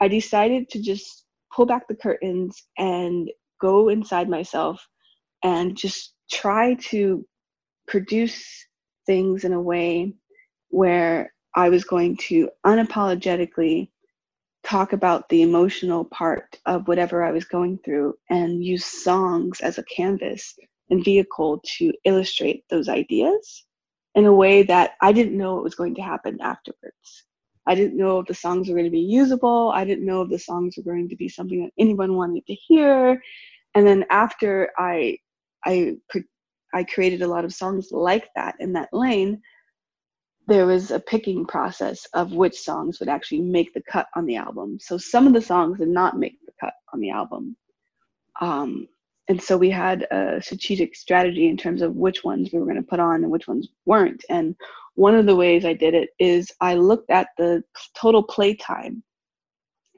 I 0.00 0.08
decided 0.08 0.68
to 0.70 0.82
just 0.82 1.24
pull 1.54 1.66
back 1.66 1.86
the 1.86 1.94
curtains 1.94 2.64
and 2.78 3.30
go 3.60 3.88
inside 3.88 4.28
myself 4.28 4.84
and 5.42 5.76
just 5.76 6.14
try 6.30 6.74
to 6.74 7.26
produce 7.86 8.66
things 9.06 9.44
in 9.44 9.52
a 9.52 9.60
way 9.60 10.14
where 10.68 11.32
I 11.54 11.68
was 11.68 11.84
going 11.84 12.16
to 12.28 12.48
unapologetically 12.64 13.88
talk 14.62 14.92
about 14.92 15.28
the 15.28 15.42
emotional 15.42 16.04
part 16.04 16.58
of 16.66 16.86
whatever 16.86 17.24
I 17.24 17.32
was 17.32 17.44
going 17.44 17.78
through 17.84 18.14
and 18.28 18.62
use 18.64 18.84
songs 18.84 19.60
as 19.60 19.78
a 19.78 19.84
canvas 19.84 20.54
and 20.90 21.04
vehicle 21.04 21.60
to 21.78 21.92
illustrate 22.04 22.64
those 22.68 22.88
ideas 22.88 23.64
in 24.14 24.26
a 24.26 24.32
way 24.32 24.62
that 24.64 24.92
I 25.00 25.12
didn't 25.12 25.38
know 25.38 25.54
what 25.54 25.64
was 25.64 25.74
going 25.74 25.94
to 25.96 26.02
happen 26.02 26.38
afterwards. 26.40 27.24
I 27.66 27.74
didn't 27.74 27.96
know 27.96 28.20
if 28.20 28.26
the 28.26 28.34
songs 28.34 28.68
were 28.68 28.74
going 28.74 28.86
to 28.86 28.90
be 28.90 28.98
usable. 29.00 29.70
I 29.74 29.84
didn't 29.84 30.06
know 30.06 30.22
if 30.22 30.30
the 30.30 30.38
songs 30.38 30.76
were 30.76 30.82
going 30.82 31.08
to 31.08 31.16
be 31.16 31.28
something 31.28 31.62
that 31.62 31.72
anyone 31.78 32.16
wanted 32.16 32.44
to 32.46 32.54
hear. 32.54 33.22
And 33.74 33.86
then 33.86 34.04
after 34.10 34.70
I 34.76 35.18
I 35.64 35.96
I 36.72 36.84
created 36.84 37.22
a 37.22 37.28
lot 37.28 37.44
of 37.44 37.54
songs 37.54 37.88
like 37.90 38.28
that 38.36 38.54
in 38.60 38.72
that 38.74 38.90
lane, 38.92 39.42
there 40.46 40.66
was 40.66 40.90
a 40.90 41.00
picking 41.00 41.46
process 41.46 42.06
of 42.14 42.32
which 42.32 42.58
songs 42.58 43.00
would 43.00 43.08
actually 43.08 43.40
make 43.40 43.72
the 43.74 43.82
cut 43.90 44.06
on 44.16 44.26
the 44.26 44.36
album. 44.36 44.78
So 44.80 44.98
some 44.98 45.26
of 45.26 45.32
the 45.32 45.42
songs 45.42 45.78
did 45.78 45.88
not 45.88 46.18
make 46.18 46.38
the 46.46 46.52
cut 46.60 46.74
on 46.92 47.00
the 47.00 47.10
album. 47.10 47.56
Um, 48.40 48.88
and 49.28 49.40
so 49.40 49.56
we 49.56 49.70
had 49.70 50.08
a 50.10 50.40
strategic 50.42 50.96
strategy 50.96 51.46
in 51.46 51.56
terms 51.56 51.82
of 51.82 51.94
which 51.94 52.24
ones 52.24 52.50
we 52.52 52.58
were 52.58 52.64
going 52.64 52.76
to 52.76 52.82
put 52.82 52.98
on 52.98 53.22
and 53.22 53.30
which 53.30 53.46
ones 53.46 53.68
weren't. 53.86 54.24
And 54.28 54.56
one 54.94 55.14
of 55.14 55.26
the 55.26 55.36
ways 55.36 55.64
I 55.64 55.72
did 55.72 55.94
it 55.94 56.10
is 56.18 56.50
I 56.60 56.74
looked 56.74 57.10
at 57.10 57.28
the 57.38 57.62
total 57.94 58.24
play 58.24 58.54
time 58.54 59.04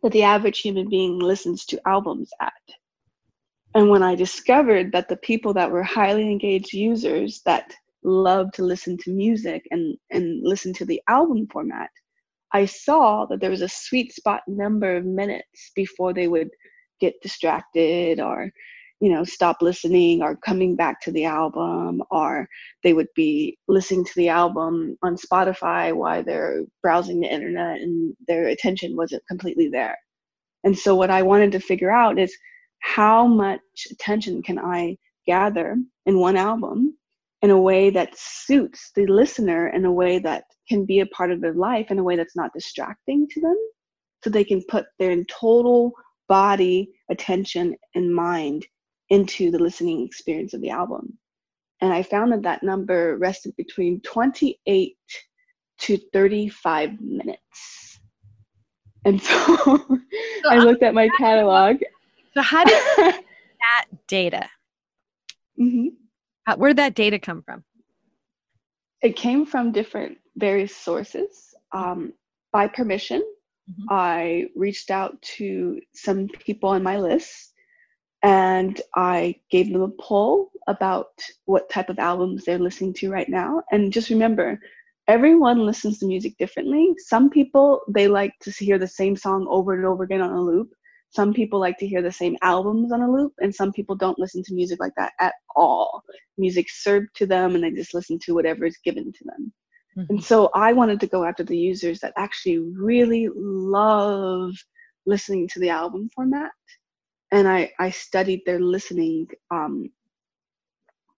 that 0.02 0.12
the 0.12 0.22
average 0.22 0.60
human 0.60 0.88
being 0.90 1.18
listens 1.18 1.64
to 1.66 1.80
albums 1.88 2.30
at. 2.40 2.52
And 3.74 3.88
when 3.88 4.02
I 4.02 4.14
discovered 4.14 4.92
that 4.92 5.08
the 5.08 5.16
people 5.16 5.54
that 5.54 5.70
were 5.70 5.82
highly 5.82 6.30
engaged 6.30 6.72
users 6.72 7.40
that 7.46 7.72
love 8.04 8.52
to 8.52 8.64
listen 8.64 8.98
to 8.98 9.10
music 9.10 9.66
and, 9.70 9.96
and 10.10 10.40
listen 10.42 10.72
to 10.74 10.84
the 10.84 11.00
album 11.08 11.46
format, 11.50 11.90
I 12.52 12.66
saw 12.66 13.24
that 13.26 13.40
there 13.40 13.50
was 13.50 13.62
a 13.62 13.68
sweet 13.68 14.12
spot 14.12 14.42
number 14.46 14.96
of 14.96 15.06
minutes 15.06 15.72
before 15.74 16.12
they 16.12 16.28
would 16.28 16.50
get 17.00 17.14
distracted 17.22 18.20
or 18.20 18.50
you 19.00 19.10
know 19.12 19.24
stop 19.24 19.56
listening 19.60 20.22
or 20.22 20.36
coming 20.36 20.76
back 20.76 21.00
to 21.00 21.10
the 21.10 21.24
album 21.24 22.00
or 22.10 22.46
they 22.84 22.92
would 22.92 23.08
be 23.16 23.58
listening 23.66 24.04
to 24.04 24.12
the 24.14 24.28
album 24.28 24.96
on 25.02 25.16
spotify 25.16 25.92
while 25.92 26.22
they're 26.22 26.62
browsing 26.82 27.20
the 27.20 27.26
internet 27.26 27.80
and 27.80 28.14
their 28.28 28.46
attention 28.46 28.94
wasn't 28.94 29.26
completely 29.26 29.68
there. 29.68 29.96
And 30.62 30.78
so 30.78 30.94
what 30.94 31.10
i 31.10 31.22
wanted 31.22 31.50
to 31.52 31.60
figure 31.60 31.90
out 31.90 32.18
is 32.20 32.36
how 32.82 33.26
much 33.26 33.60
attention 33.90 34.42
can 34.42 34.58
i 34.58 34.96
gather 35.26 35.76
in 36.06 36.18
one 36.18 36.36
album 36.36 36.96
in 37.42 37.50
a 37.50 37.60
way 37.60 37.90
that 37.90 38.16
suits 38.16 38.90
the 38.94 39.06
listener 39.06 39.68
in 39.68 39.84
a 39.84 39.92
way 39.92 40.18
that 40.18 40.44
can 40.68 40.84
be 40.84 41.00
a 41.00 41.06
part 41.06 41.30
of 41.32 41.40
their 41.40 41.54
life 41.54 41.90
in 41.90 41.98
a 41.98 42.02
way 42.02 42.16
that's 42.16 42.36
not 42.36 42.52
distracting 42.52 43.26
to 43.28 43.40
them? 43.40 43.56
So 44.22 44.30
they 44.30 44.44
can 44.44 44.62
put 44.68 44.86
their 44.98 45.24
total 45.24 45.92
body 46.28 46.92
attention 47.10 47.76
and 47.94 48.14
mind 48.14 48.66
into 49.10 49.50
the 49.50 49.58
listening 49.58 50.06
experience 50.06 50.54
of 50.54 50.60
the 50.60 50.70
album. 50.70 51.18
And 51.80 51.92
i 51.92 52.02
found 52.02 52.32
that 52.32 52.42
that 52.42 52.62
number 52.62 53.16
rested 53.18 53.54
between 53.56 54.00
28 54.02 54.96
to 55.80 55.98
35 56.12 57.00
minutes. 57.00 58.00
And 59.04 59.20
so, 59.20 59.56
so 59.66 60.48
i 60.48 60.58
looked 60.58 60.84
at 60.84 60.94
my 60.94 61.08
catalog 61.18 61.78
so 62.34 62.42
how 62.42 62.64
did 62.64 62.82
that 62.96 63.86
data 64.06 64.48
mm-hmm. 65.58 65.88
How, 66.44 66.56
where 66.56 66.70
did 66.70 66.78
that 66.78 66.94
data 66.94 67.18
come 67.18 67.42
from? 67.42 67.64
It 69.02 69.16
came 69.16 69.46
from 69.46 69.72
different 69.72 70.18
various 70.36 70.74
sources. 70.74 71.54
Um, 71.72 72.12
by 72.52 72.68
permission, 72.68 73.20
mm-hmm. 73.20 73.84
I 73.90 74.46
reached 74.56 74.90
out 74.90 75.20
to 75.36 75.80
some 75.94 76.28
people 76.28 76.70
on 76.70 76.82
my 76.82 76.98
list 76.98 77.52
and 78.22 78.80
I 78.94 79.36
gave 79.50 79.72
them 79.72 79.82
a 79.82 79.88
poll 79.88 80.50
about 80.68 81.08
what 81.46 81.70
type 81.70 81.88
of 81.88 81.98
albums 81.98 82.44
they're 82.44 82.58
listening 82.58 82.94
to 82.94 83.10
right 83.10 83.28
now. 83.28 83.62
And 83.72 83.92
just 83.92 84.10
remember, 84.10 84.60
everyone 85.08 85.66
listens 85.66 85.98
to 85.98 86.06
music 86.06 86.36
differently. 86.38 86.94
Some 86.98 87.30
people, 87.30 87.80
they 87.88 88.06
like 88.06 88.32
to 88.42 88.50
hear 88.50 88.78
the 88.78 88.86
same 88.86 89.16
song 89.16 89.46
over 89.48 89.74
and 89.74 89.84
over 89.84 90.04
again 90.04 90.20
on 90.20 90.30
a 90.30 90.40
loop 90.40 90.72
some 91.12 91.32
people 91.32 91.60
like 91.60 91.78
to 91.78 91.86
hear 91.86 92.02
the 92.02 92.12
same 92.12 92.36
albums 92.42 92.92
on 92.92 93.02
a 93.02 93.10
loop 93.10 93.32
and 93.40 93.54
some 93.54 93.72
people 93.72 93.94
don't 93.94 94.18
listen 94.18 94.42
to 94.42 94.54
music 94.54 94.80
like 94.80 94.92
that 94.96 95.12
at 95.20 95.34
all. 95.54 96.02
Music 96.38 96.66
served 96.70 97.08
to 97.16 97.26
them 97.26 97.54
and 97.54 97.62
they 97.62 97.70
just 97.70 97.94
listen 97.94 98.18
to 98.20 98.34
whatever 98.34 98.64
is 98.64 98.78
given 98.84 99.12
to 99.12 99.24
them. 99.24 99.52
Mm-hmm. 99.94 100.14
and 100.14 100.24
so 100.24 100.48
i 100.54 100.72
wanted 100.72 101.00
to 101.00 101.06
go 101.06 101.22
after 101.22 101.44
the 101.44 101.54
users 101.54 102.00
that 102.00 102.14
actually 102.16 102.58
really 102.58 103.28
love 103.36 104.54
listening 105.04 105.46
to 105.48 105.60
the 105.60 105.68
album 105.68 106.08
format 106.14 106.50
and 107.30 107.46
i 107.46 107.70
i 107.78 107.90
studied 107.90 108.40
their 108.46 108.58
listening 108.58 109.26
um, 109.50 109.90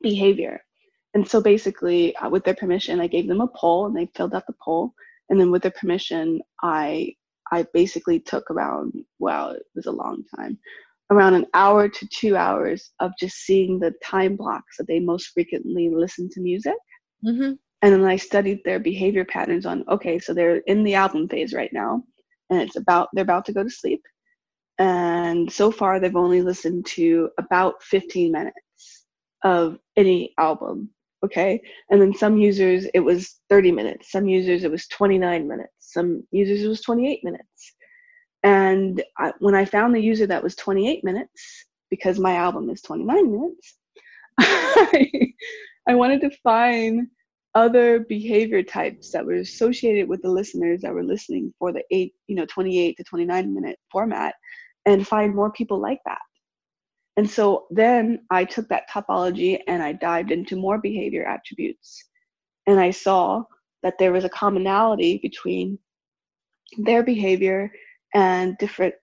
behavior. 0.04 0.60
And 1.14 1.26
so 1.26 1.40
basically 1.40 2.14
uh, 2.16 2.28
with 2.28 2.44
their 2.44 2.54
permission 2.54 3.00
i 3.00 3.06
gave 3.06 3.26
them 3.26 3.40
a 3.40 3.48
poll 3.48 3.86
and 3.86 3.96
they 3.96 4.08
filled 4.14 4.34
out 4.34 4.46
the 4.46 4.54
poll. 4.64 4.92
And 5.28 5.40
then 5.40 5.50
with 5.50 5.62
their 5.62 5.78
permission 5.80 6.40
i 6.62 7.14
I 7.52 7.66
basically 7.74 8.20
took 8.20 8.50
around, 8.50 8.92
well, 9.18 9.50
it 9.50 9.62
was 9.74 9.86
a 9.86 9.92
long 9.92 10.24
time, 10.36 10.58
around 11.10 11.34
an 11.34 11.46
hour 11.54 11.88
to 11.88 12.08
two 12.08 12.36
hours 12.36 12.92
of 13.00 13.12
just 13.18 13.36
seeing 13.38 13.78
the 13.78 13.92
time 14.02 14.36
blocks 14.36 14.76
that 14.78 14.86
they 14.86 15.00
most 15.00 15.30
frequently 15.34 15.90
listen 15.90 16.28
to 16.30 16.40
music. 16.40 16.74
Mm-hmm. 17.24 17.52
And 17.82 17.92
then 17.92 18.04
I 18.04 18.16
studied 18.16 18.60
their 18.64 18.78
behavior 18.78 19.24
patterns 19.24 19.66
on, 19.66 19.84
okay, 19.88 20.18
so 20.18 20.32
they're 20.32 20.58
in 20.66 20.84
the 20.84 20.94
album 20.94 21.28
phase 21.28 21.52
right 21.52 21.72
now, 21.72 22.02
and 22.48 22.60
it's 22.60 22.76
about, 22.76 23.08
they're 23.12 23.22
about 23.22 23.44
to 23.46 23.52
go 23.52 23.62
to 23.62 23.70
sleep. 23.70 24.02
And 24.78 25.52
so 25.52 25.70
far, 25.70 26.00
they've 26.00 26.16
only 26.16 26.42
listened 26.42 26.86
to 26.86 27.30
about 27.38 27.82
15 27.82 28.32
minutes 28.32 28.56
of 29.44 29.78
any 29.96 30.32
album 30.38 30.90
okay? 31.24 31.60
And 31.90 32.00
then 32.00 32.14
some 32.14 32.36
users 32.36 32.86
it 32.94 33.00
was 33.00 33.40
30 33.48 33.72
minutes. 33.72 34.12
Some 34.12 34.28
users 34.28 34.64
it 34.64 34.70
was 34.70 34.86
29 34.88 35.48
minutes. 35.48 35.72
Some 35.80 36.24
users 36.30 36.62
it 36.62 36.68
was 36.68 36.82
28 36.82 37.24
minutes. 37.24 37.74
And 38.42 39.02
I, 39.18 39.32
when 39.38 39.54
i 39.54 39.64
found 39.64 39.94
the 39.94 40.02
user 40.02 40.26
that 40.26 40.42
was 40.42 40.54
28 40.54 41.02
minutes 41.02 41.66
because 41.90 42.18
my 42.18 42.34
album 42.34 42.68
is 42.68 42.82
29 42.82 43.32
minutes 43.32 43.78
I, 44.38 45.10
I 45.88 45.94
wanted 45.94 46.20
to 46.20 46.36
find 46.42 47.08
other 47.54 48.00
behavior 48.00 48.62
types 48.62 49.12
that 49.12 49.24
were 49.24 49.34
associated 49.36 50.08
with 50.08 50.20
the 50.20 50.30
listeners 50.30 50.82
that 50.82 50.92
were 50.92 51.04
listening 51.04 51.54
for 51.58 51.72
the 51.72 51.82
eight 51.90 52.12
you 52.26 52.36
know 52.36 52.44
28 52.44 52.96
to 52.98 53.04
29 53.04 53.54
minute 53.54 53.78
format 53.90 54.34
and 54.84 55.08
find 55.08 55.34
more 55.34 55.50
people 55.52 55.80
like 55.80 56.00
that 56.04 56.20
and 57.16 57.28
so 57.28 57.66
then 57.70 58.20
I 58.30 58.44
took 58.44 58.68
that 58.68 58.90
topology 58.90 59.60
and 59.68 59.82
I 59.82 59.92
dived 59.92 60.32
into 60.32 60.56
more 60.56 60.78
behavior 60.78 61.24
attributes. 61.24 62.02
And 62.66 62.80
I 62.80 62.90
saw 62.90 63.44
that 63.82 63.98
there 63.98 64.12
was 64.12 64.24
a 64.24 64.28
commonality 64.28 65.18
between 65.22 65.78
their 66.78 67.04
behavior 67.04 67.70
and 68.14 68.58
different 68.58 68.94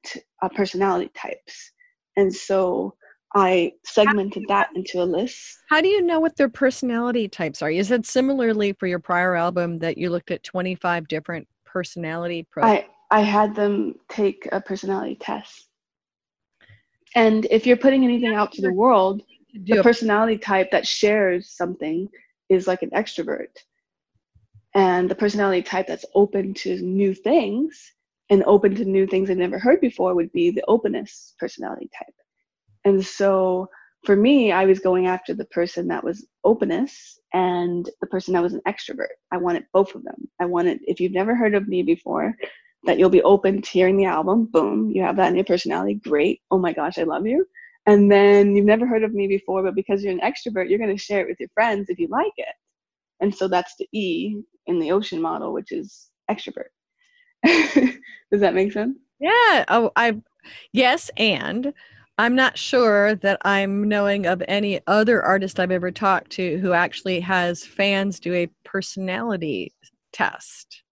uh, 0.41 0.49
personality 0.49 1.11
types. 1.15 1.71
And 2.17 2.33
so 2.33 2.95
I 3.33 3.73
segmented 3.85 4.43
that 4.49 4.69
into 4.75 5.01
a 5.01 5.05
list. 5.05 5.57
How 5.69 5.79
do 5.79 5.87
you 5.87 6.01
know 6.01 6.19
what 6.19 6.35
their 6.35 6.49
personality 6.49 7.29
types 7.29 7.61
are? 7.61 7.71
You 7.71 7.83
said 7.85 8.05
similarly 8.05 8.73
for 8.73 8.87
your 8.87 8.99
prior 8.99 9.35
album 9.35 9.79
that 9.79 9.97
you 9.97 10.09
looked 10.09 10.31
at 10.31 10.43
25 10.43 11.07
different 11.07 11.47
personality 11.63 12.45
profiles. 12.51 12.83
I, 13.09 13.19
I 13.19 13.21
had 13.21 13.55
them 13.55 13.95
take 14.09 14.49
a 14.51 14.59
personality 14.59 15.15
test. 15.15 15.70
And 17.15 17.45
if 17.51 17.65
you're 17.65 17.77
putting 17.77 18.03
anything 18.03 18.33
out 18.33 18.51
to 18.53 18.61
the 18.61 18.73
world, 18.73 19.21
the 19.53 19.83
personality 19.83 20.37
type 20.37 20.71
that 20.71 20.87
shares 20.87 21.49
something 21.51 22.07
is 22.49 22.67
like 22.67 22.83
an 22.83 22.91
extrovert. 22.91 23.57
And 24.73 25.09
the 25.09 25.15
personality 25.15 25.61
type 25.61 25.87
that's 25.87 26.05
open 26.15 26.53
to 26.55 26.81
new 26.81 27.13
things 27.13 27.93
and 28.29 28.43
open 28.45 28.73
to 28.75 28.85
new 28.85 29.05
things 29.05 29.29
i've 29.29 29.37
never 29.37 29.59
heard 29.59 29.81
before 29.81 30.15
would 30.15 30.31
be 30.31 30.51
the 30.51 30.63
openness 30.67 31.35
personality 31.37 31.89
type. 31.97 32.15
And 32.85 33.05
so 33.05 33.67
for 34.05 34.15
me 34.15 34.51
i 34.51 34.65
was 34.65 34.79
going 34.79 35.05
after 35.05 35.33
the 35.33 35.45
person 35.45 35.87
that 35.87 36.03
was 36.03 36.25
openness 36.43 37.19
and 37.33 37.89
the 37.99 38.07
person 38.07 38.33
that 38.33 38.41
was 38.41 38.53
an 38.53 38.61
extrovert. 38.67 39.13
I 39.31 39.37
wanted 39.37 39.65
both 39.73 39.93
of 39.95 40.03
them. 40.03 40.29
I 40.39 40.45
wanted 40.45 40.79
if 40.87 40.99
you've 41.01 41.11
never 41.11 41.35
heard 41.35 41.53
of 41.53 41.67
me 41.67 41.83
before 41.83 42.35
that 42.83 42.97
you'll 42.97 43.09
be 43.09 43.21
open 43.23 43.61
to 43.61 43.69
hearing 43.69 43.97
the 43.97 44.05
album. 44.05 44.45
Boom 44.45 44.91
you 44.91 45.01
have 45.03 45.15
that 45.17 45.29
in 45.29 45.35
your 45.35 45.45
personality. 45.45 45.95
Great. 45.95 46.41
Oh 46.51 46.57
my 46.57 46.73
gosh 46.73 46.97
i 46.97 47.03
love 47.03 47.25
you. 47.25 47.45
And 47.87 48.11
then 48.11 48.55
you've 48.55 48.65
never 48.65 48.85
heard 48.85 49.03
of 49.03 49.13
me 49.13 49.27
before 49.27 49.63
but 49.63 49.75
because 49.75 50.03
you're 50.03 50.13
an 50.13 50.19
extrovert 50.19 50.69
you're 50.69 50.79
going 50.79 50.95
to 50.95 51.01
share 51.01 51.21
it 51.21 51.27
with 51.27 51.39
your 51.39 51.49
friends 51.53 51.89
if 51.89 51.99
you 51.99 52.07
like 52.07 52.33
it. 52.37 52.55
And 53.19 53.33
so 53.33 53.47
that's 53.47 53.75
the 53.77 53.87
e 53.91 54.41
in 54.67 54.79
the 54.79 54.91
ocean 54.91 55.21
model 55.21 55.53
which 55.53 55.71
is 55.71 56.09
extrovert. 56.29 56.69
Does 57.43 58.41
that 58.41 58.55
make 58.55 58.71
sense? 58.71 58.97
Yeah 59.19 59.65
oh 59.67 59.91
i 59.95 60.19
yes 60.73 61.11
and 61.17 61.73
i'm 62.17 62.35
not 62.35 62.57
sure 62.57 63.15
that 63.15 63.39
i'm 63.45 63.87
knowing 63.87 64.25
of 64.25 64.41
any 64.47 64.79
other 64.87 65.21
artist 65.23 65.59
i've 65.59 65.71
ever 65.71 65.91
talked 65.91 66.31
to 66.31 66.57
who 66.57 66.73
actually 66.73 67.19
has 67.19 67.63
fans 67.63 68.19
do 68.19 68.33
a 68.33 68.49
personality 68.63 69.71
test. 70.11 70.83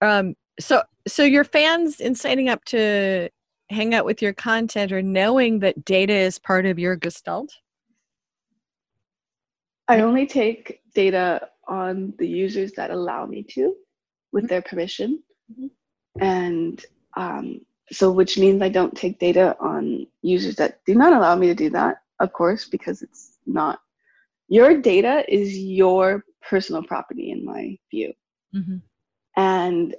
Um 0.00 0.34
so 0.58 0.82
so 1.06 1.22
your 1.22 1.44
fans 1.44 2.00
in 2.00 2.14
signing 2.14 2.48
up 2.48 2.64
to 2.66 3.28
hang 3.70 3.94
out 3.94 4.04
with 4.04 4.22
your 4.22 4.32
content 4.32 4.92
or 4.92 5.02
knowing 5.02 5.58
that 5.60 5.84
data 5.84 6.12
is 6.12 6.38
part 6.38 6.66
of 6.66 6.78
your 6.78 6.96
gestalt? 6.96 7.52
I 9.88 10.00
only 10.00 10.26
take 10.26 10.80
data 10.94 11.48
on 11.68 12.12
the 12.18 12.28
users 12.28 12.72
that 12.72 12.90
allow 12.90 13.26
me 13.26 13.42
to 13.42 13.74
with 14.32 14.44
mm-hmm. 14.44 14.48
their 14.48 14.62
permission. 14.62 15.22
Mm-hmm. 15.52 16.22
And 16.22 16.84
um, 17.16 17.60
so, 17.92 18.10
which 18.10 18.38
means 18.38 18.62
I 18.62 18.68
don't 18.68 18.96
take 18.96 19.18
data 19.18 19.56
on 19.60 20.06
users 20.22 20.56
that 20.56 20.80
do 20.86 20.94
not 20.94 21.12
allow 21.12 21.36
me 21.36 21.46
to 21.48 21.54
do 21.54 21.70
that, 21.70 21.98
of 22.20 22.32
course, 22.32 22.66
because 22.66 23.02
it's 23.02 23.38
not 23.46 23.80
your 24.48 24.80
data 24.80 25.24
is 25.28 25.56
your 25.58 26.24
personal 26.48 26.82
property 26.82 27.30
in 27.30 27.44
my 27.44 27.76
view. 27.90 28.12
Mm-hmm. 28.54 28.76
And 29.36 29.94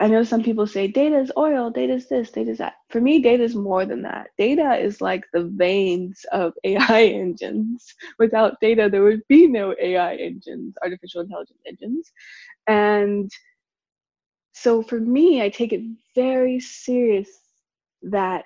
I 0.00 0.08
know 0.08 0.24
some 0.24 0.42
people 0.42 0.66
say 0.66 0.88
data 0.88 1.18
is 1.20 1.30
oil, 1.36 1.70
data 1.70 1.94
is 1.94 2.08
this, 2.08 2.32
data 2.32 2.50
is 2.50 2.58
that. 2.58 2.74
For 2.90 3.00
me, 3.00 3.20
data 3.20 3.44
is 3.44 3.54
more 3.54 3.86
than 3.86 4.02
that. 4.02 4.28
Data 4.36 4.76
is 4.76 5.00
like 5.00 5.24
the 5.32 5.44
veins 5.44 6.24
of 6.32 6.52
AI 6.64 7.04
engines. 7.04 7.94
Without 8.18 8.60
data, 8.60 8.88
there 8.90 9.04
would 9.04 9.22
be 9.28 9.46
no 9.46 9.74
AI 9.80 10.16
engines, 10.16 10.74
artificial 10.82 11.20
intelligence 11.22 11.60
engines. 11.66 12.12
And 12.66 13.30
so 14.52 14.82
for 14.82 14.98
me, 14.98 15.42
I 15.42 15.48
take 15.48 15.72
it 15.72 15.82
very 16.14 16.58
serious 16.58 17.28
that 18.02 18.44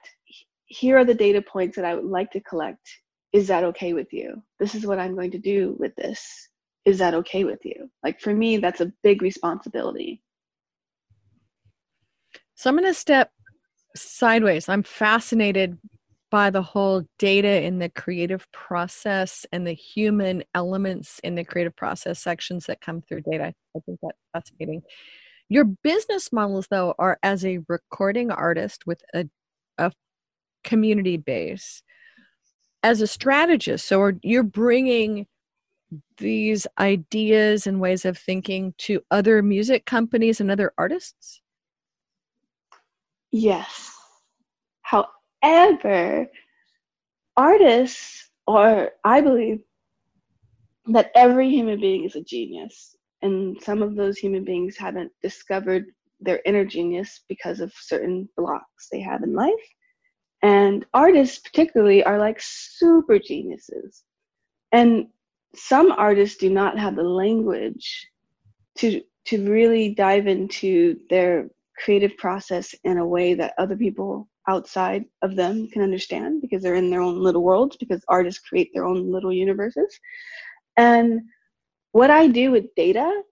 here 0.66 0.98
are 0.98 1.04
the 1.04 1.14
data 1.14 1.40
points 1.40 1.76
that 1.76 1.84
I 1.86 1.94
would 1.94 2.04
like 2.04 2.30
to 2.32 2.40
collect. 2.40 2.86
Is 3.32 3.48
that 3.48 3.64
okay 3.64 3.94
with 3.94 4.12
you? 4.12 4.42
This 4.60 4.74
is 4.74 4.86
what 4.86 4.98
I'm 4.98 5.14
going 5.14 5.30
to 5.32 5.38
do 5.38 5.76
with 5.78 5.94
this. 5.96 6.48
Is 6.84 6.98
that 6.98 7.14
okay 7.14 7.44
with 7.44 7.64
you? 7.64 7.90
Like 8.02 8.20
for 8.20 8.34
me, 8.34 8.58
that's 8.58 8.82
a 8.82 8.92
big 9.02 9.22
responsibility 9.22 10.22
so 12.58 12.68
I'm 12.68 12.76
going 12.76 12.92
to 12.92 12.92
step 12.92 13.30
sideways. 13.94 14.68
I'm 14.68 14.82
fascinated 14.82 15.78
by 16.28 16.50
the 16.50 16.60
whole 16.60 17.04
data 17.16 17.62
in 17.62 17.78
the 17.78 17.88
creative 17.88 18.50
process 18.50 19.46
and 19.52 19.64
the 19.64 19.72
human 19.72 20.42
elements 20.56 21.20
in 21.22 21.36
the 21.36 21.44
creative 21.44 21.76
process 21.76 22.18
sections 22.18 22.66
that 22.66 22.80
come 22.80 23.00
through 23.00 23.20
data. 23.20 23.54
I 23.76 23.80
think 23.86 24.00
that's 24.02 24.18
fascinating. 24.32 24.82
Your 25.48 25.66
business 25.84 26.32
models, 26.32 26.66
though, 26.68 26.96
are 26.98 27.20
as 27.22 27.44
a 27.44 27.60
recording 27.68 28.32
artist 28.32 28.88
with 28.88 29.02
a, 29.14 29.26
a 29.78 29.92
community 30.64 31.16
base, 31.16 31.84
as 32.82 33.00
a 33.00 33.06
strategist. 33.06 33.86
So 33.86 34.10
you're 34.22 34.42
bringing 34.42 35.28
these 36.16 36.66
ideas 36.76 37.68
and 37.68 37.80
ways 37.80 38.04
of 38.04 38.18
thinking 38.18 38.74
to 38.78 39.00
other 39.12 39.44
music 39.44 39.86
companies 39.86 40.40
and 40.40 40.50
other 40.50 40.72
artists? 40.76 41.40
Yes. 43.32 43.90
However, 44.82 46.30
artists, 47.36 48.30
or 48.46 48.90
I 49.04 49.20
believe 49.20 49.60
that 50.86 51.10
every 51.14 51.50
human 51.50 51.80
being 51.80 52.04
is 52.04 52.16
a 52.16 52.22
genius, 52.22 52.96
and 53.22 53.60
some 53.62 53.82
of 53.82 53.94
those 53.96 54.18
human 54.18 54.44
beings 54.44 54.76
haven't 54.76 55.12
discovered 55.22 55.86
their 56.20 56.40
inner 56.46 56.64
genius 56.64 57.20
because 57.28 57.60
of 57.60 57.72
certain 57.74 58.28
blocks 58.36 58.88
they 58.90 59.00
have 59.00 59.22
in 59.22 59.34
life. 59.34 59.52
And 60.42 60.86
artists, 60.94 61.38
particularly, 61.38 62.04
are 62.04 62.18
like 62.18 62.38
super 62.40 63.18
geniuses. 63.18 64.04
And 64.72 65.08
some 65.54 65.92
artists 65.92 66.38
do 66.38 66.50
not 66.50 66.78
have 66.78 66.96
the 66.96 67.02
language 67.02 68.08
to 68.78 69.02
to 69.26 69.50
really 69.50 69.94
dive 69.94 70.26
into 70.26 70.98
their 71.10 71.50
creative 71.82 72.16
process 72.16 72.74
in 72.84 72.98
a 72.98 73.06
way 73.06 73.34
that 73.34 73.54
other 73.58 73.76
people 73.76 74.28
outside 74.48 75.04
of 75.22 75.36
them 75.36 75.68
can 75.68 75.82
understand 75.82 76.40
because 76.40 76.62
they're 76.62 76.74
in 76.74 76.90
their 76.90 77.02
own 77.02 77.18
little 77.22 77.42
worlds 77.42 77.76
because 77.76 78.02
artists 78.08 78.40
create 78.40 78.70
their 78.72 78.84
own 78.84 79.10
little 79.10 79.32
universes. 79.32 79.98
And 80.76 81.22
what 81.92 82.10
i 82.10 82.26
do 82.26 82.50
with 82.50 82.74
data 82.76 83.22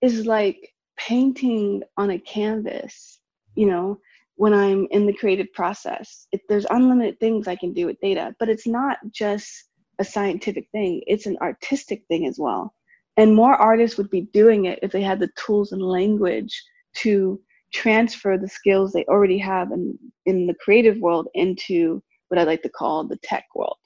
is 0.00 0.26
like 0.26 0.72
painting 0.96 1.82
on 1.98 2.10
a 2.10 2.18
canvas 2.18 3.20
you 3.54 3.66
know 3.66 3.98
when 4.36 4.54
i'm 4.54 4.86
in 4.90 5.04
the 5.06 5.12
creative 5.12 5.52
process. 5.52 6.26
It, 6.32 6.40
there's 6.48 6.66
unlimited 6.70 7.20
things 7.20 7.46
i 7.46 7.54
can 7.54 7.72
do 7.72 7.86
with 7.86 8.00
data 8.00 8.34
but 8.38 8.48
it's 8.48 8.66
not 8.66 8.98
just 9.10 9.68
a 9.98 10.04
scientific 10.04 10.68
thing. 10.72 11.02
It's 11.06 11.26
an 11.26 11.38
artistic 11.40 12.02
thing 12.08 12.26
as 12.26 12.38
well. 12.38 12.74
And 13.16 13.34
more 13.34 13.54
artists 13.54 13.98
would 13.98 14.10
be 14.10 14.22
doing 14.32 14.64
it 14.66 14.78
if 14.82 14.90
they 14.90 15.02
had 15.02 15.20
the 15.20 15.30
tools 15.36 15.72
and 15.72 15.82
language 15.82 16.62
to 16.96 17.40
transfer 17.72 18.36
the 18.38 18.48
skills 18.48 18.92
they 18.92 19.04
already 19.04 19.38
have 19.38 19.72
in, 19.72 19.98
in 20.26 20.46
the 20.46 20.54
creative 20.54 20.98
world 20.98 21.28
into 21.34 22.02
what 22.28 22.38
I 22.38 22.44
like 22.44 22.62
to 22.62 22.68
call 22.68 23.04
the 23.04 23.18
tech 23.22 23.46
world. 23.54 23.78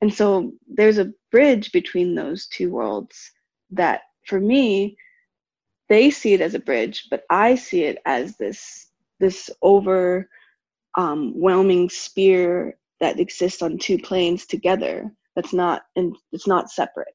And 0.00 0.12
so 0.12 0.52
there's 0.68 0.98
a 0.98 1.12
bridge 1.30 1.72
between 1.72 2.14
those 2.14 2.46
two 2.46 2.70
worlds 2.70 3.32
that 3.70 4.02
for 4.26 4.40
me, 4.40 4.96
they 5.88 6.10
see 6.10 6.34
it 6.34 6.40
as 6.40 6.54
a 6.54 6.60
bridge, 6.60 7.06
but 7.10 7.24
I 7.30 7.54
see 7.54 7.84
it 7.84 7.98
as 8.04 8.36
this 8.36 8.86
this 9.20 9.50
overwhelming 9.64 10.28
um, 10.96 11.88
spear 11.88 12.78
that 13.00 13.18
exists 13.18 13.62
on 13.62 13.78
two 13.78 13.98
planes 13.98 14.46
together. 14.46 15.10
That's 15.34 15.52
not 15.52 15.82
and 15.96 16.14
it's 16.32 16.46
not 16.46 16.70
separate, 16.70 17.14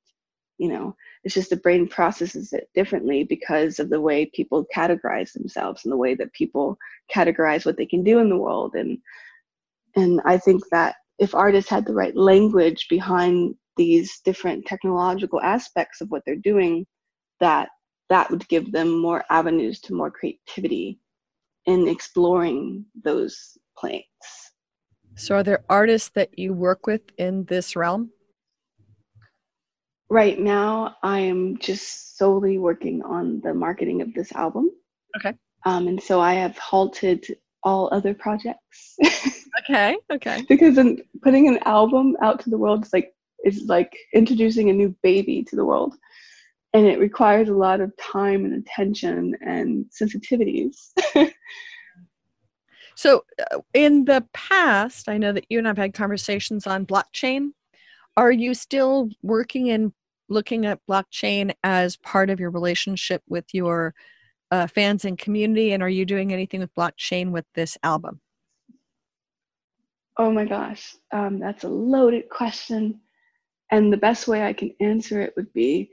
you 0.58 0.68
know 0.70 0.96
it's 1.24 1.34
just 1.34 1.50
the 1.50 1.58
brain 1.58 1.88
processes 1.88 2.54
it 2.54 2.70
differently 2.76 3.24
because 3.24 3.80
of 3.80 3.90
the 3.90 4.02
way 4.02 4.26
people 4.26 4.66
categorize 4.76 5.34
themselves 5.34 5.84
and 5.84 5.92
the 5.92 5.98
way 5.98 6.16
that 6.16 6.34
people 6.34 6.78
categorize 7.14 7.66
what 7.66 7.78
they 7.78 7.86
can 7.86 8.04
do 8.04 8.20
in 8.20 8.30
the 8.30 8.38
world. 8.38 8.76
And 8.76 8.98
and 9.96 10.22
i 10.26 10.38
think 10.38 10.64
that 10.72 10.96
if 11.20 11.36
artists 11.36 11.70
had 11.70 11.86
the 11.86 11.94
right 11.94 12.16
language 12.16 12.88
behind 12.90 13.56
these 13.78 14.20
different 14.26 14.66
technological 14.66 15.42
aspects 15.42 16.02
of 16.02 16.10
what 16.10 16.24
they're 16.26 16.36
doing 16.36 16.86
that 17.40 17.70
that 18.10 18.30
would 18.30 18.48
give 18.48 18.72
them 18.72 19.00
more 19.00 19.24
avenues 19.30 19.80
to 19.80 19.94
more 19.94 20.12
creativity 20.12 21.00
in 21.66 21.88
exploring 21.88 22.86
those 23.04 23.58
planes 23.78 24.06
so 25.16 25.36
are 25.36 25.44
there 25.44 25.64
artists 25.70 26.10
that 26.10 26.38
you 26.38 26.54
work 26.54 26.88
with 26.88 27.02
in 27.18 27.46
this 27.46 27.76
realm 27.76 28.10
right 30.10 30.40
now 30.40 30.96
I 31.04 31.20
am 31.20 31.58
just 31.58 32.18
solely 32.18 32.58
working 32.58 33.02
on 33.04 33.42
the 33.42 33.54
marketing 33.54 34.02
of 34.02 34.14
this 34.14 34.32
album. 34.34 34.70
Okay. 35.18 35.34
Um, 35.66 35.88
and 35.88 36.02
so 36.02 36.20
I 36.20 36.34
have 36.34 36.58
halted 36.58 37.26
all 37.64 37.90
other 37.92 38.14
projects. 38.14 38.96
okay. 39.60 39.98
Okay. 40.12 40.44
because 40.50 40.78
in 40.78 41.02
putting 41.22 41.48
an 41.48 41.60
album 41.66 42.18
out 42.22 42.40
to 42.42 42.50
the 42.50 42.58
world 42.58 42.86
is 42.86 42.94
like 42.94 43.14
is 43.44 43.64
like 43.68 43.96
introducing 44.14 44.70
a 44.70 44.74
new 44.74 44.96
baby 45.04 45.44
to 45.44 45.56
the 45.56 45.66
world. 45.66 45.96
And 46.74 46.88
it 46.88 47.00
requires 47.00 47.50
a 47.50 47.54
lot 47.54 47.82
of 47.82 47.96
time 47.98 48.46
and 48.46 48.56
attention 48.56 49.36
and 49.46 49.86
sensitivities. 49.92 50.76
so, 52.96 53.24
uh, 53.52 53.60
in 53.76 54.06
the 54.06 54.26
past, 54.34 55.08
I 55.08 55.20
know 55.20 55.34
that 55.34 55.46
you 55.50 55.60
and 55.60 55.68
I've 55.68 55.78
had 55.78 55.94
conversations 55.94 56.66
on 56.66 56.88
blockchain. 56.88 57.50
Are 58.16 58.32
you 58.32 58.54
still 58.54 59.10
working 59.22 59.70
and 59.70 59.92
looking 60.30 60.66
at 60.66 60.80
blockchain 60.90 61.54
as 61.64 61.98
part 61.98 62.30
of 62.30 62.40
your 62.40 62.52
relationship 62.52 63.22
with 63.28 63.46
your 63.54 63.94
uh, 64.52 64.68
fans 64.68 65.06
and 65.06 65.18
community? 65.18 65.74
And 65.74 65.82
are 65.82 65.90
you 65.90 66.06
doing 66.06 66.32
anything 66.32 66.60
with 66.60 66.74
blockchain 66.76 67.32
with 67.32 67.46
this 67.56 67.78
album? 67.84 68.20
Oh 70.18 70.32
my 70.32 70.46
gosh, 70.46 70.96
um, 71.12 71.40
that's 71.40 71.64
a 71.64 71.70
loaded 71.70 72.30
question. 72.30 73.00
And 73.72 73.92
the 73.92 73.98
best 73.98 74.28
way 74.28 74.44
I 74.44 74.54
can 74.54 74.76
answer 74.80 75.20
it 75.22 75.34
would 75.36 75.52
be 75.54 75.90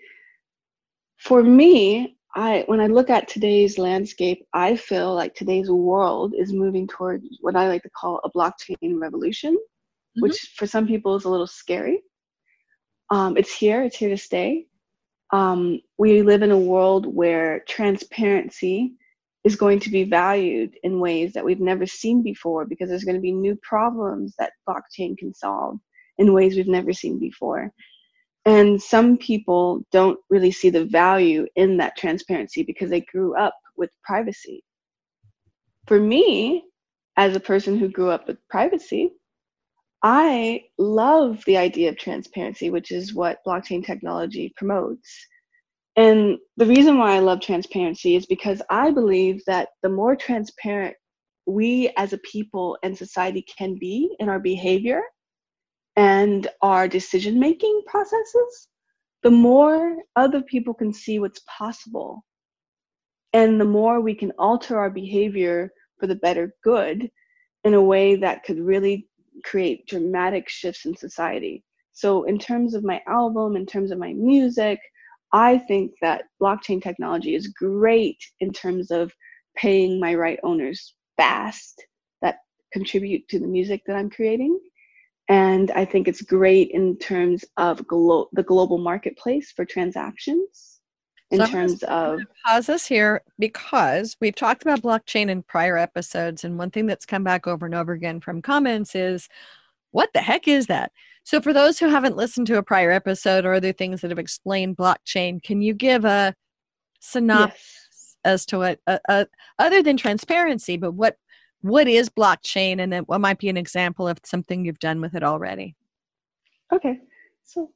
for 1.21 1.43
me, 1.43 2.17
I 2.35 2.65
when 2.67 2.81
I 2.81 2.87
look 2.87 3.11
at 3.11 3.29
today's 3.29 3.79
landscape, 3.79 4.47
I 4.53 4.77
feel 4.77 5.15
like 5.15 5.35
today's 5.35 5.71
world 5.71 6.35
is 6.37 6.53
moving 6.53 6.87
toward 6.87 7.23
what 7.41 7.57
I 7.57 7.69
like 7.69 7.83
to 7.83 7.91
call 7.91 8.21
a 8.25 8.31
blockchain 8.31 9.01
revolution, 9.01 9.55
mm-hmm. 9.55 10.23
which 10.23 10.53
for 10.57 10.67
some 10.67 10.87
people 10.87 11.15
is 11.17 11.25
a 11.25 11.31
little 11.31 11.47
scary. 11.47 12.03
Um, 13.11 13.37
it's 13.37 13.55
here, 13.55 13.83
it's 13.83 13.97
here 13.97 14.11
to 14.11 14.17
stay. 14.17 14.67
Um, 15.33 15.81
we 15.99 16.23
live 16.23 16.43
in 16.43 16.51
a 16.51 16.59
world 16.59 17.07
where 17.07 17.61
transparency 17.69 18.95
is 19.45 19.57
going 19.57 19.81
to 19.81 19.91
be 19.91 20.05
valued 20.05 20.75
in 20.83 21.01
ways 21.01 21.33
that 21.33 21.45
we've 21.45 21.61
never 21.61 21.87
seen 21.87 22.23
before 22.23 22.67
because 22.67 22.89
there's 22.89 23.05
going 23.05 23.17
to 23.17 23.21
be 23.23 23.33
new 23.33 23.57
problems 23.63 24.35
that 24.39 24.53
blockchain 24.69 25.17
can 25.17 25.33
solve 25.35 25.79
in 26.19 26.35
ways 26.35 26.57
we've 26.57 26.69
never 26.69 26.93
seen 26.93 27.19
before. 27.19 27.73
And 28.45 28.81
some 28.81 29.17
people 29.17 29.83
don't 29.93 30.19
really 30.29 30.51
see 30.51 30.71
the 30.71 30.85
value 30.85 31.47
in 31.57 31.77
that 31.79 31.97
transparency 31.97 32.63
because 32.63 32.91
they 32.91 33.03
grew 33.03 33.37
up 33.37 33.55
with 33.77 33.91
privacy. 34.03 34.63
For 35.87 35.99
me, 35.99 36.65
as 37.17 37.37
a 37.37 37.41
person 37.41 37.79
who 37.79 37.89
grew 37.89 38.11
up 38.11 38.27
with 38.27 38.39
privacy, 38.49 39.13
I 40.03 40.65
love 40.79 41.43
the 41.47 41.57
idea 41.57 41.91
of 41.91 41.99
transparency, 41.99 42.71
which 42.71 42.91
is 42.91 43.15
what 43.15 43.45
blockchain 43.47 43.85
technology 43.85 44.53
promotes. 44.57 45.27
And 45.97 46.39
the 46.57 46.67
reason 46.67 46.97
why 46.97 47.17
I 47.17 47.19
love 47.19 47.41
transparency 47.41 48.17
is 48.17 48.25
because 48.25 48.63
I 48.71 48.91
believe 48.91 49.43
that 49.47 49.69
the 49.83 49.89
more 49.91 50.17
transparent 50.17 50.97
we 51.47 51.93
as 51.97 52.13
a 52.13 52.19
people 52.19 52.79
and 52.83 52.97
society 52.97 53.45
can 53.59 53.77
be 53.79 54.15
in 54.21 54.29
our 54.29 54.39
behavior 54.39 55.03
and 55.97 56.49
our 56.63 56.89
decision 56.89 57.39
making 57.39 57.83
processes, 57.87 58.69
the 59.23 59.31
more 59.31 59.97
other 60.17 60.41
people 60.41 60.73
can 60.73 60.95
see 60.95 61.19
what's 61.19 61.43
possible. 61.47 62.25
And 63.35 63.61
the 63.61 63.67
more 63.67 64.01
we 64.01 64.15
can 64.15 64.33
alter 64.39 64.79
our 64.79 64.91
behavior 64.91 65.71
for 65.99 66.07
the 66.07 66.15
better 66.15 66.55
good 66.65 67.11
in 67.65 67.75
a 67.75 67.83
way 67.83 68.17
that 68.17 68.45
could 68.45 68.59
really 68.59 69.10
create 69.45 69.87
dramatic 69.87 70.49
shifts 70.49 70.87
in 70.87 70.97
society. 70.97 71.65
So, 71.93 72.25
in 72.25 72.39
terms 72.39 72.75
of 72.75 72.85
my 72.85 73.01
album, 73.09 73.57
in 73.57 73.67
terms 73.67 73.91
of 73.91 73.99
my 73.99 74.13
music, 74.13 74.81
I 75.33 75.59
think 75.59 75.93
that 76.03 76.25
blockchain 76.43 76.83
technology 76.83 77.35
is 77.35 77.49
great 77.49 78.19
in 78.41 78.53
terms 78.53 78.91
of 78.91 79.13
paying 79.57 80.01
my 80.01 80.15
right 80.15 80.39
owners 80.43 80.95
fast 81.17 81.85
that 82.23 82.39
contribute 82.73 83.29
to 83.29 83.39
the 83.39 83.47
music 83.47 83.83
that 83.87 83.97
I'm 83.97 84.11
creating. 84.11 84.59
And 85.29 85.71
I 85.73 85.85
think 85.85 86.09
it's 86.09 86.23
great 86.23 86.71
in 86.73 86.99
terms 86.99 87.45
of 87.57 87.87
glo- 87.87 88.29
the 88.33 88.43
global 88.43 88.79
marketplace 88.79 89.53
for 89.53 89.65
transactions. 89.65 90.80
In 91.31 91.39
so 91.39 91.47
terms 91.47 91.83
of 91.85 92.21
pause 92.45 92.69
us 92.69 92.87
here 92.87 93.23
because 93.39 94.17
we've 94.21 94.35
talked 94.35 94.63
about 94.63 94.83
blockchain 94.83 95.29
in 95.29 95.43
prior 95.45 95.77
episodes, 95.77 96.43
and 96.43 96.59
one 96.59 96.71
thing 96.71 96.87
that's 96.87 97.07
come 97.07 97.23
back 97.23 97.47
over 97.47 97.67
and 97.67 97.75
over 97.75 97.93
again 97.93 98.21
from 98.21 98.43
comments 98.43 98.97
is, 98.97 99.29
"What 99.93 100.13
the 100.13 100.21
heck 100.21 100.49
is 100.49 100.67
that?" 100.67 100.91
So, 101.23 101.41
for 101.41 101.53
those 101.53 101.79
who 101.79 101.89
haven't 101.89 102.17
listened 102.17 102.49
to 102.49 102.59
a 102.59 102.63
prior 102.63 102.91
episode 102.91 103.45
or 103.45 103.55
other 103.55 103.73
things 103.73 104.01
that 104.01 104.11
have 104.11 104.19
explained 104.19 104.77
blockchain, 104.77 105.41
can 105.41 105.63
you 105.63 105.73
give 105.73 106.05
a 106.05 106.35
synopsis 106.99 107.57
yes. 107.91 108.17
as 108.25 108.47
to 108.47 108.59
what, 108.59 108.81
uh, 108.89 108.99
uh, 109.09 109.25
other 109.59 109.83
than 109.83 109.97
transparency, 109.97 110.77
but 110.77 110.93
what 110.93 111.17
what 111.63 111.87
is 111.87 112.09
blockchain, 112.09 112.81
and 112.81 112.93
then 112.93 113.05
what 113.05 113.21
might 113.21 113.39
be 113.39 113.49
an 113.49 113.57
example 113.57 114.09
of 114.09 114.19
something 114.25 114.65
you've 114.65 114.79
done 114.81 115.01
with 115.01 115.15
it 115.15 115.23
already? 115.23 115.77
Okay, 116.73 116.99
so 117.45 117.71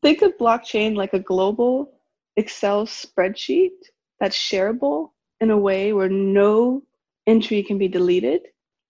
think 0.00 0.22
of 0.22 0.36
blockchain 0.38 0.94
like 0.94 1.12
a 1.12 1.18
global 1.18 1.99
Excel 2.36 2.86
spreadsheet 2.86 3.70
that's 4.18 4.36
shareable 4.36 5.10
in 5.40 5.50
a 5.50 5.58
way 5.58 5.92
where 5.92 6.08
no 6.08 6.82
entry 7.26 7.62
can 7.62 7.78
be 7.78 7.88
deleted 7.88 8.42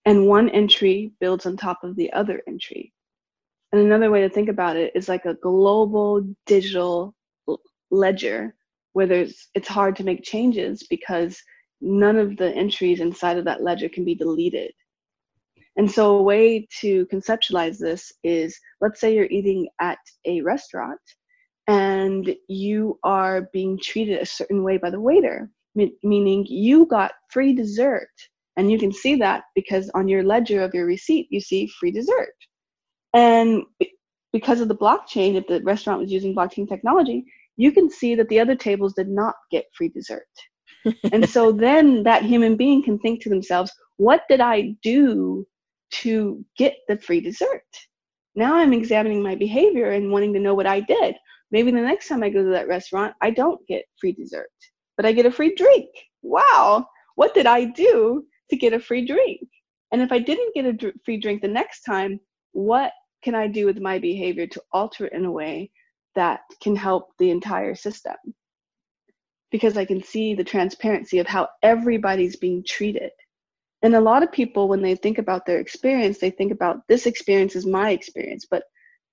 and 0.05 0.27
one 0.27 0.49
entry 0.49 1.11
builds 1.19 1.45
on 1.45 1.57
top 1.57 1.83
of 1.83 1.95
the 1.95 2.11
other 2.13 2.41
entry. 2.47 2.93
And 3.71 3.81
another 3.81 4.11
way 4.11 4.21
to 4.21 4.29
think 4.29 4.49
about 4.49 4.75
it 4.75 4.91
is 4.95 5.07
like 5.07 5.25
a 5.25 5.35
global 5.35 6.25
digital 6.45 7.15
ledger 7.89 8.55
where 8.93 9.07
there's 9.07 9.47
it's 9.55 9.67
hard 9.67 9.95
to 9.97 10.03
make 10.03 10.23
changes 10.23 10.83
because 10.89 11.41
none 11.79 12.17
of 12.17 12.35
the 12.37 12.51
entries 12.53 12.99
inside 12.99 13.37
of 13.37 13.45
that 13.45 13.63
ledger 13.63 13.89
can 13.89 14.03
be 14.03 14.15
deleted. 14.15 14.71
And 15.77 15.89
so 15.89 16.17
a 16.17 16.21
way 16.21 16.67
to 16.81 17.05
conceptualize 17.07 17.77
this 17.79 18.11
is 18.23 18.59
let's 18.81 18.99
say 18.99 19.15
you're 19.15 19.25
eating 19.25 19.69
at 19.79 19.99
a 20.25 20.41
restaurant 20.41 20.99
and 21.71 22.35
you 22.49 22.99
are 23.01 23.47
being 23.53 23.79
treated 23.81 24.19
a 24.19 24.25
certain 24.25 24.61
way 24.61 24.77
by 24.77 24.89
the 24.89 24.99
waiter, 24.99 25.49
meaning 26.03 26.45
you 26.49 26.85
got 26.85 27.13
free 27.29 27.53
dessert. 27.53 28.09
And 28.57 28.69
you 28.69 28.77
can 28.77 28.91
see 28.91 29.15
that 29.15 29.43
because 29.55 29.89
on 29.95 30.09
your 30.09 30.21
ledger 30.21 30.61
of 30.61 30.73
your 30.73 30.85
receipt, 30.85 31.27
you 31.29 31.39
see 31.39 31.67
free 31.79 31.91
dessert. 31.91 32.35
And 33.13 33.63
because 34.33 34.59
of 34.59 34.67
the 34.67 34.75
blockchain, 34.75 35.35
if 35.35 35.47
the 35.47 35.61
restaurant 35.63 36.01
was 36.01 36.11
using 36.11 36.35
blockchain 36.35 36.67
technology, 36.67 37.23
you 37.55 37.71
can 37.71 37.89
see 37.89 38.15
that 38.15 38.27
the 38.27 38.39
other 38.41 38.55
tables 38.55 38.93
did 38.93 39.07
not 39.07 39.35
get 39.49 39.63
free 39.73 39.89
dessert. 39.89 40.27
and 41.13 41.29
so 41.29 41.53
then 41.53 42.03
that 42.03 42.25
human 42.25 42.57
being 42.57 42.83
can 42.83 42.99
think 42.99 43.21
to 43.21 43.29
themselves, 43.29 43.71
what 43.95 44.23
did 44.27 44.41
I 44.41 44.75
do 44.83 45.47
to 46.01 46.43
get 46.57 46.75
the 46.89 46.97
free 46.97 47.21
dessert? 47.21 47.63
Now 48.35 48.55
I'm 48.55 48.73
examining 48.73 49.23
my 49.23 49.35
behavior 49.35 49.91
and 49.91 50.11
wanting 50.11 50.33
to 50.33 50.39
know 50.39 50.53
what 50.53 50.67
I 50.67 50.81
did. 50.81 51.15
Maybe 51.51 51.71
the 51.71 51.81
next 51.81 52.07
time 52.07 52.23
I 52.23 52.29
go 52.29 52.43
to 52.43 52.49
that 52.51 52.67
restaurant, 52.67 53.13
I 53.21 53.31
don't 53.31 53.65
get 53.67 53.85
free 53.99 54.13
dessert, 54.13 54.49
but 54.95 55.05
I 55.05 55.11
get 55.11 55.25
a 55.25 55.31
free 55.31 55.53
drink. 55.55 55.89
Wow, 56.21 56.85
what 57.15 57.33
did 57.33 57.45
I 57.45 57.65
do 57.65 58.25
to 58.49 58.55
get 58.55 58.73
a 58.73 58.79
free 58.79 59.05
drink? 59.05 59.41
And 59.91 60.01
if 60.01 60.11
I 60.11 60.19
didn't 60.19 60.55
get 60.55 60.65
a 60.65 60.93
free 61.03 61.17
drink 61.17 61.41
the 61.41 61.47
next 61.47 61.81
time, 61.81 62.19
what 62.53 62.93
can 63.23 63.35
I 63.35 63.47
do 63.47 63.65
with 63.65 63.79
my 63.79 63.99
behavior 63.99 64.47
to 64.47 64.61
alter 64.71 65.07
it 65.07 65.13
in 65.13 65.25
a 65.25 65.31
way 65.31 65.71
that 66.15 66.41
can 66.61 66.75
help 66.75 67.09
the 67.19 67.29
entire 67.29 67.75
system? 67.75 68.15
Because 69.51 69.77
I 69.77 69.83
can 69.83 70.01
see 70.01 70.33
the 70.33 70.45
transparency 70.45 71.19
of 71.19 71.27
how 71.27 71.49
everybody's 71.61 72.37
being 72.37 72.63
treated. 72.65 73.11
And 73.81 73.95
a 73.95 74.01
lot 74.01 74.23
of 74.23 74.31
people, 74.31 74.69
when 74.69 74.81
they 74.81 74.95
think 74.95 75.17
about 75.17 75.45
their 75.45 75.59
experience, 75.59 76.19
they 76.19 76.29
think 76.29 76.53
about 76.53 76.87
this 76.87 77.05
experience 77.05 77.55
is 77.55 77.65
my 77.65 77.91
experience, 77.91 78.45
but 78.49 78.63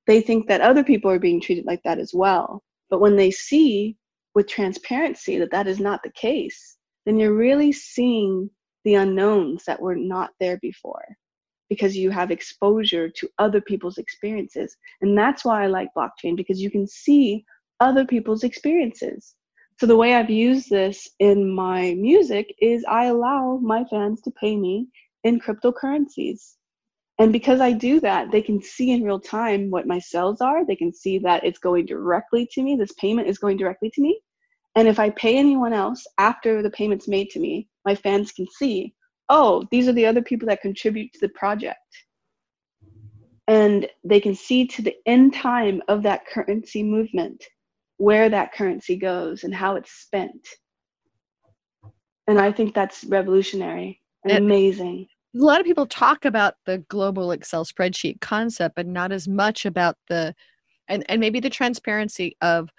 they 0.09 0.23
think 0.23 0.49
that 0.49 0.62
other 0.62 0.83
people 0.83 1.11
are 1.11 1.18
being 1.21 1.40
treated 1.40 1.66
like 1.66 1.83
that 1.85 1.99
as 1.99 2.12
well. 2.14 2.64
But 2.90 3.01
when 3.01 3.14
they 3.14 3.31
see 3.31 3.97
with 4.35 4.49
transparency 4.49 5.38
that 5.38 5.51
that 5.53 5.68
is 5.68 5.79
not 5.79 6.03
the 6.03 6.11
case, 6.12 6.79
then 7.07 7.18
you're 7.18 7.35
really 7.35 7.71
seeing 7.71 8.51
the 8.85 8.94
unknowns 8.94 9.64
that 9.66 9.81
were 9.81 9.94
not 9.94 10.31
there 10.40 10.59
before 10.62 11.05
because 11.68 11.94
you 11.94 12.11
have 12.11 12.31
exposure 12.31 13.11
to 13.11 13.29
other 13.38 13.61
people's 13.61 13.99
experiences. 13.99 14.75
And 15.03 15.16
that's 15.16 15.44
why 15.44 15.64
I 15.64 15.66
like 15.66 15.90
blockchain 15.94 16.37
because 16.37 16.61
you 16.61 16.71
can 16.71 16.87
see 16.87 17.44
other 17.81 18.07
people's 18.07 18.44
experiences. 18.44 19.35
So 19.79 19.87
the 19.87 19.97
way 19.97 20.14
I've 20.14 20.31
used 20.31 20.71
this 20.71 21.07
in 21.18 21.55
my 21.55 21.94
music 21.94 22.55
is 22.61 22.83
I 22.88 23.05
allow 23.05 23.59
my 23.62 23.85
fans 23.90 24.23
to 24.23 24.31
pay 24.31 24.57
me 24.57 24.88
in 25.23 25.38
cryptocurrencies. 25.38 26.55
And 27.18 27.33
because 27.33 27.61
I 27.61 27.72
do 27.72 27.98
that, 28.00 28.31
they 28.31 28.42
can 28.42 28.62
see 28.62 28.92
in 28.92 29.02
real 29.02 29.18
time 29.18 29.70
what 29.70 29.88
my 29.88 29.98
sales 29.98 30.40
are. 30.40 30.64
They 30.64 30.76
can 30.76 30.92
see 30.92 31.18
that 31.20 31.44
it's 31.44 31.59
going 31.59 31.87
directly 31.87 32.48
to 32.52 32.62
me. 32.62 32.76
This 32.76 32.92
payment 32.92 33.28
is 33.28 33.38
going 33.38 33.57
directly 33.57 33.90
to 33.90 34.00
me. 34.00 34.20
And 34.76 34.87
if 34.87 35.00
I 35.00 35.11
pay 35.11 35.37
anyone 35.37 35.72
else 35.72 36.07
after 36.18 36.62
the 36.62 36.70
payment's 36.70 37.09
made 37.09 37.31
to 37.31 37.40
me, 37.40 37.68
my 37.85 37.96
fans 37.96 38.31
can 38.31 38.46
see 38.59 38.94
oh, 39.28 39.66
these 39.70 39.88
are 39.88 39.92
the 39.92 40.07
other 40.07 40.22
people 40.22 40.48
that 40.48 40.62
contribute 40.62 41.12
to 41.12 41.20
the 41.20 41.28
project. 41.31 41.78
And 43.46 43.88
they 44.04 44.20
can 44.20 44.35
see 44.35 44.66
to 44.68 44.83
the 44.83 44.94
end 45.07 45.35
time 45.35 45.83
of 45.88 46.02
that 46.02 46.26
currency 46.26 46.83
movement 46.83 47.44
where 47.96 48.28
that 48.28 48.52
currency 48.52 48.96
goes 48.96 49.44
and 49.44 49.54
how 49.54 49.76
it's 49.76 49.90
spent. 49.90 50.46
And 52.26 52.38
I 52.38 52.52
think 52.52 52.74
that's 52.74 53.04
revolutionary 53.04 54.02
and 54.24 54.33
it, 54.33 54.42
amazing. 54.42 55.09
A 55.38 55.44
lot 55.44 55.61
of 55.61 55.66
people 55.66 55.87
talk 55.87 56.24
about 56.24 56.55
the 56.66 56.79
global 56.88 57.31
Excel 57.31 57.64
spreadsheet 57.64 58.20
concept, 58.20 58.74
but 58.74 58.87
not 58.87 59.12
as 59.12 59.29
much 59.29 59.64
about 59.64 59.96
the 60.09 60.35
and, 60.88 61.05
and 61.09 61.20
maybe 61.20 61.38
the 61.38 61.51
transparency 61.51 62.37
of 62.40 62.70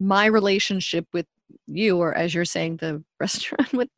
my 0.00 0.26
relationship 0.26 1.06
with 1.12 1.26
you, 1.66 1.96
or 1.96 2.14
as 2.14 2.34
you're 2.34 2.44
saying, 2.44 2.78
the 2.78 3.02
restaurant 3.20 3.72
with 3.72 3.88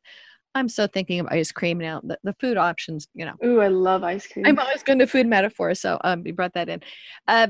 I'm 0.53 0.69
so 0.69 0.87
thinking 0.87 1.19
of 1.19 1.27
ice 1.27 1.51
cream 1.51 1.77
now. 1.77 1.99
The, 2.01 2.17
the 2.23 2.33
food 2.39 2.55
options, 2.55 3.07
you 3.13 3.25
know. 3.25 3.33
Ooh, 3.43 3.59
I 3.59 3.67
love 3.67 4.03
ice 4.03 4.25
cream. 4.25 4.45
I'm 4.45 4.57
always 4.57 4.83
going 4.83 4.99
to 4.99 5.07
food 5.07 5.27
metaphors, 5.27 5.81
so 5.81 5.99
um, 6.05 6.25
you 6.25 6.33
brought 6.33 6.53
that 6.53 6.69
in. 6.69 6.81
Uh, 7.27 7.47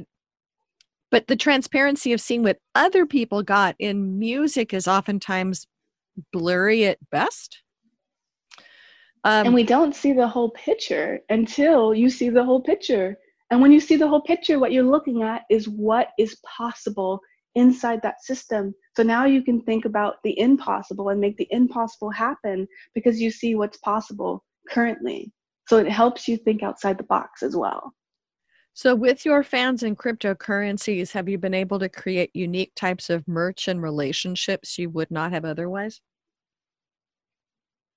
but 1.12 1.28
the 1.28 1.36
transparency 1.36 2.13
of 2.13 2.19
seeing 2.19 2.41
what 2.41 2.58
other 2.73 3.06
people 3.06 3.43
got 3.43 3.75
in 3.78 4.17
music 4.17 4.73
is 4.73 4.88
oftentimes 4.88 5.67
blurry 6.34 6.86
at 6.86 6.97
best. 7.12 7.62
Um, 9.26 9.48
and 9.48 9.56
we 9.56 9.64
don't 9.64 9.96
see 9.96 10.14
the 10.14 10.28
whole 10.28 10.52
picture 10.52 11.20
until 11.30 11.96
you 11.96 12.12
see 12.12 12.30
the 12.30 12.44
whole 12.44 12.62
picture. 12.62 13.18
And 13.50 13.60
when 13.60 13.72
you 13.72 13.80
see 13.80 13.96
the 13.96 14.08
whole 14.08 14.22
picture, 14.22 14.60
what 14.60 14.72
you're 14.72 14.84
looking 14.84 15.24
at 15.24 15.42
is 15.50 15.68
what 15.68 16.10
is 16.20 16.38
possible 16.46 17.20
inside 17.56 18.02
that 18.04 18.24
system. 18.24 18.76
So 18.96 19.02
now 19.02 19.26
you 19.26 19.42
can 19.42 19.62
think 19.62 19.86
about 19.86 20.18
the 20.24 20.40
impossible 20.40 21.10
and 21.10 21.20
make 21.20 21.38
the 21.38 21.48
impossible 21.50 22.12
happen 22.12 22.68
because 22.94 23.20
you 23.20 23.32
see 23.32 23.56
what's 23.56 23.80
possible 23.80 24.44
currently. 24.70 25.32
So 25.68 25.78
it 25.78 25.92
helps 25.92 26.28
you 26.28 26.38
think 26.38 26.62
outside 26.62 27.00
the 27.00 27.04
box 27.04 27.42
as 27.42 27.56
well. 27.56 27.94
So, 28.78 28.94
with 28.94 29.24
your 29.24 29.42
fans 29.42 29.84
in 29.84 29.96
cryptocurrencies, 29.96 31.14
have 31.14 31.30
you 31.30 31.38
been 31.38 31.54
able 31.54 31.80
to 31.80 31.88
create 31.88 32.30
unique 32.34 32.74
types 32.76 33.10
of 33.10 33.26
merch 33.26 33.70
and 33.70 33.82
relationships 33.82 34.78
you 34.78 34.90
would 34.90 35.10
not 35.10 35.32
have 35.32 35.46
otherwise? 35.46 36.02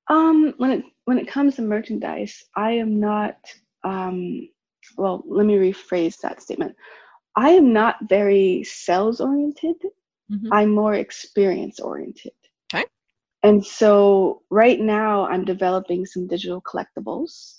Um, 0.07 0.55
when 0.57 0.71
it 0.71 0.85
when 1.09 1.19
it 1.19 1.27
comes 1.27 1.57
to 1.57 1.63
merchandise, 1.63 2.45
I 2.55 2.73
am 2.73 3.01
not. 3.01 3.39
Um, 3.83 4.51
well, 4.99 5.25
let 5.27 5.47
me 5.47 5.55
rephrase 5.55 6.19
that 6.21 6.43
statement. 6.43 6.77
I 7.35 7.53
am 7.53 7.73
not 7.73 7.97
very 8.11 8.63
sales 8.65 9.23
oriented. 9.23 9.77
Mm-hmm. 10.31 10.53
I'm 10.53 10.69
more 10.69 10.93
experience 10.93 11.81
oriented. 11.81 12.33
Okay. 12.75 12.85
And 13.43 13.65
so 13.65 14.43
right 14.51 14.79
now, 14.79 15.27
I'm 15.27 15.47
developing 15.47 16.05
some 16.05 16.27
digital 16.27 16.61
collectibles 16.61 17.55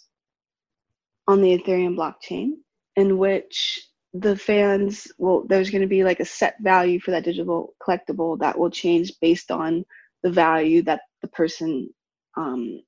on 1.27 1.41
the 1.41 1.57
Ethereum 1.57 1.95
blockchain 1.97 2.51
in 2.97 3.17
which 3.17 3.81
the 4.13 4.37
fans 4.37 5.07
will 5.17 5.47
there's 5.47 5.71
going 5.71 5.81
to 5.81 5.87
be 5.87 6.03
like 6.03 6.19
a 6.19 6.25
set 6.39 6.53
value 6.61 6.99
for 6.99 7.09
that 7.09 7.23
digital 7.23 7.73
collectible 7.81 8.37
that 8.41 8.59
will 8.59 8.69
change 8.69 9.13
based 9.19 9.49
on 9.49 9.83
the 10.21 10.29
value 10.29 10.83
that 10.83 11.01
the 11.23 11.27
person 11.29 11.89
um, 12.37 12.81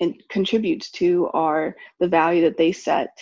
and 0.00 0.22
contributes 0.28 0.90
to 0.90 1.26
or 1.34 1.76
the 1.98 2.08
value 2.08 2.42
that 2.42 2.56
they 2.56 2.72
set 2.72 3.16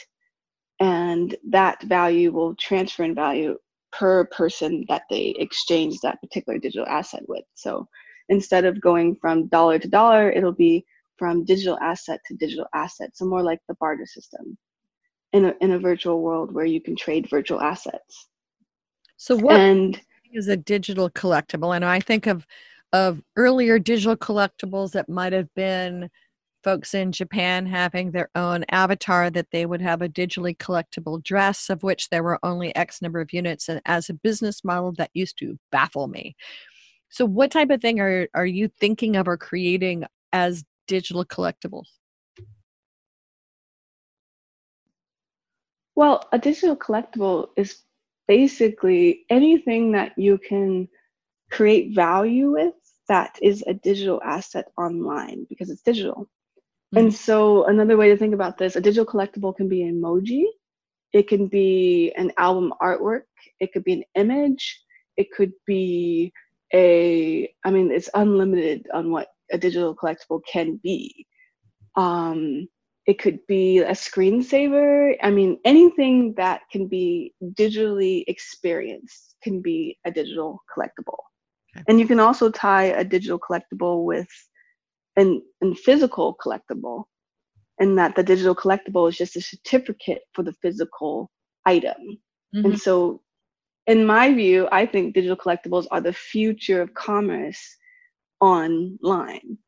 and 0.81 1.37
that 1.49 1.83
value 1.83 2.31
will 2.33 2.55
transfer 2.55 3.03
in 3.03 3.15
value 3.15 3.57
per 3.91 4.25
person 4.27 4.85
that 4.89 5.03
they 5.11 5.35
exchange 5.39 6.01
that 6.01 6.21
particular 6.21 6.59
digital 6.59 6.87
asset 6.87 7.23
with 7.29 7.45
so 7.55 7.87
instead 8.29 8.65
of 8.65 8.81
going 8.81 9.17
from 9.21 9.47
dollar 9.49 9.79
to 9.79 9.89
dollar 9.89 10.31
it'll 10.31 10.53
be 10.53 10.85
from 11.17 11.45
digital 11.45 11.79
asset 11.81 12.21
to 12.27 12.35
digital 12.37 12.67
asset 12.75 13.11
so 13.15 13.25
more 13.25 13.43
like 13.43 13.61
the 13.67 13.75
barter 13.81 14.07
system 14.07 14.57
in 15.33 15.45
a, 15.47 15.55
in 15.61 15.73
a 15.73 15.79
virtual 15.79 16.21
world 16.21 16.53
where 16.53 16.65
you 16.65 16.81
can 16.81 16.97
trade 16.97 17.29
virtual 17.31 17.61
assets. 17.61 18.29
So 19.17 19.37
what 19.37 19.57
and, 19.57 20.01
is 20.33 20.49
a 20.49 20.57
digital 20.57 21.11
collectible? 21.11 21.75
And 21.75 21.85
I 21.85 22.01
think 22.01 22.27
of 22.27 22.47
of 22.95 23.21
earlier 23.37 23.79
digital 23.79 24.17
collectibles 24.17 24.93
that 24.93 25.11
might 25.11 25.35
have 25.35 25.53
been 25.55 26.09
folks 26.65 26.95
in 26.95 27.13
Japan 27.13 27.67
having 27.67 28.11
their 28.11 28.31
own 28.35 28.65
avatar 28.71 29.31
that 29.31 29.51
they 29.53 29.67
would 29.67 29.81
have 29.81 30.03
a 30.03 30.09
digitally 30.09 30.57
collectible 30.57 31.23
dress 31.23 31.71
of 31.71 31.83
which 31.83 32.09
there 32.09 32.23
were 32.23 32.39
only 32.43 32.75
X 32.77 33.01
number 33.01 33.21
of 33.21 33.33
units. 33.33 33.69
And 33.69 33.81
as 33.87 34.09
a 34.09 34.15
business 34.15 34.65
model, 34.65 34.93
that 34.99 35.11
used 35.15 35.39
to 35.39 35.59
baffle 35.71 36.09
me. 36.09 36.37
So, 37.11 37.25
what 37.25 37.51
type 37.51 37.71
of 37.71 37.81
thing 37.81 38.01
are, 38.01 38.29
are 38.35 38.47
you 38.47 38.69
thinking 38.69 39.17
of 39.17 39.29
or 39.29 39.37
creating 39.37 40.05
as 40.33 40.65
digital 40.87 41.25
collectibles? 41.25 41.87
Well, 45.95 46.29
a 46.33 46.39
digital 46.39 46.77
collectible 46.77 47.49
is 47.57 47.83
basically 48.29 49.25
anything 49.31 49.93
that 49.93 50.13
you 50.17 50.39
can 50.39 50.89
create 51.51 51.95
value 51.95 52.53
with 52.53 52.75
that 53.09 53.39
is 53.43 53.65
a 53.67 53.75
digital 53.75 54.23
asset 54.23 54.67
online 54.77 55.47
because 55.49 55.71
it's 55.71 55.83
digital. 55.83 56.29
Mm-hmm. 56.95 56.99
And 56.99 57.15
so, 57.15 57.65
another 57.65 57.97
way 57.97 58.09
to 58.09 58.17
think 58.17 58.35
about 58.35 58.57
this 58.57 58.77
a 58.77 58.81
digital 58.81 59.05
collectible 59.05 59.55
can 59.55 59.69
be 59.69 59.83
an 59.83 60.01
emoji, 60.01 60.45
it 61.13 61.29
can 61.29 61.47
be 61.47 62.13
an 62.17 62.33
album 62.39 62.73
artwork, 62.81 63.23
it 63.61 63.73
could 63.73 63.85
be 63.85 63.93
an 63.93 64.05
image, 64.15 64.81
it 65.17 65.31
could 65.33 65.53
be 65.67 66.33
a, 66.73 67.53
I 67.65 67.71
mean, 67.71 67.91
it's 67.91 68.11
unlimited 68.15 68.87
on 68.93 69.11
what 69.11 69.29
a 69.51 69.59
digital 69.59 69.95
collectible 69.95 70.41
can 70.51 70.79
be. 70.83 71.27
Um, 71.97 72.69
it 73.07 73.19
could 73.19 73.39
be 73.47 73.79
a 73.79 73.93
screensaver. 73.93 75.17
I 75.23 75.31
mean, 75.31 75.59
anything 75.65 76.35
that 76.37 76.61
can 76.71 76.87
be 76.89 77.33
digitally 77.43 78.23
experienced 78.27 79.37
can 79.43 79.63
be 79.63 79.99
a 80.05 80.11
digital 80.11 80.63
collectible. 80.75 81.19
Okay. 81.75 81.85
And 81.89 81.99
you 81.99 82.07
can 82.07 82.21
also 82.21 82.51
tie 82.51 82.85
a 82.85 83.05
digital 83.05 83.39
collectible 83.39 84.05
with 84.05 84.29
an, 85.19 85.43
an 85.61 85.75
physical 85.75 86.37
collectible, 86.43 87.05
and 87.79 87.99
that 87.99 88.17
the 88.17 88.23
digital 88.23 88.55
collectible 88.55 89.09
is 89.09 89.17
just 89.17 89.37
a 89.37 89.41
certificate 89.41 90.23
for 90.33 90.43
the 90.43 90.55
physical 90.63 91.31
item. 91.67 92.19
Mm-hmm. 92.55 92.65
And 92.65 92.81
so, 92.81 93.21
in 93.87 94.07
my 94.07 94.33
view, 94.33 94.69
I 94.73 94.87
think 94.87 95.15
digital 95.15 95.37
collectibles 95.37 95.87
are 95.91 96.01
the 96.01 96.13
future 96.13 96.81
of 96.81 96.95
commerce 96.95 97.77
online. 98.41 99.59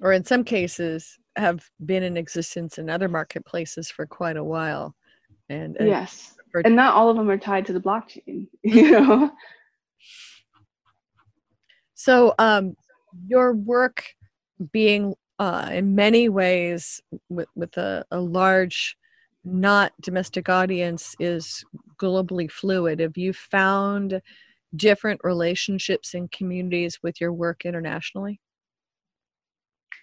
or 0.00 0.12
in 0.12 0.24
some 0.24 0.44
cases 0.44 1.18
have 1.36 1.64
been 1.84 2.02
in 2.02 2.16
existence 2.16 2.78
in 2.78 2.90
other 2.90 3.08
marketplaces 3.08 3.90
for 3.90 4.06
quite 4.06 4.36
a 4.36 4.44
while 4.44 4.94
and, 5.48 5.76
and 5.76 5.88
yes 5.88 6.34
for- 6.50 6.60
and 6.62 6.76
not 6.76 6.94
all 6.94 7.08
of 7.08 7.16
them 7.16 7.30
are 7.30 7.38
tied 7.38 7.66
to 7.66 7.72
the 7.72 7.80
blockchain 7.80 8.48
you 8.62 8.90
know 8.90 9.30
so 12.00 12.34
um 12.38 12.74
your 13.26 13.52
work 13.54 14.04
being 14.72 15.14
uh, 15.38 15.68
in 15.72 15.94
many 15.94 16.28
ways 16.28 17.00
with, 17.30 17.48
with 17.56 17.76
a, 17.78 18.04
a 18.10 18.20
large 18.20 18.96
not 19.44 19.92
domestic 20.02 20.50
audience 20.50 21.14
is 21.18 21.64
globally 21.98 22.50
fluid. 22.50 23.00
Have 23.00 23.16
you 23.16 23.32
found 23.32 24.20
different 24.76 25.20
relationships 25.24 26.12
and 26.14 26.30
communities 26.30 26.98
with 27.02 27.20
your 27.20 27.32
work 27.32 27.64
internationally? 27.64 28.38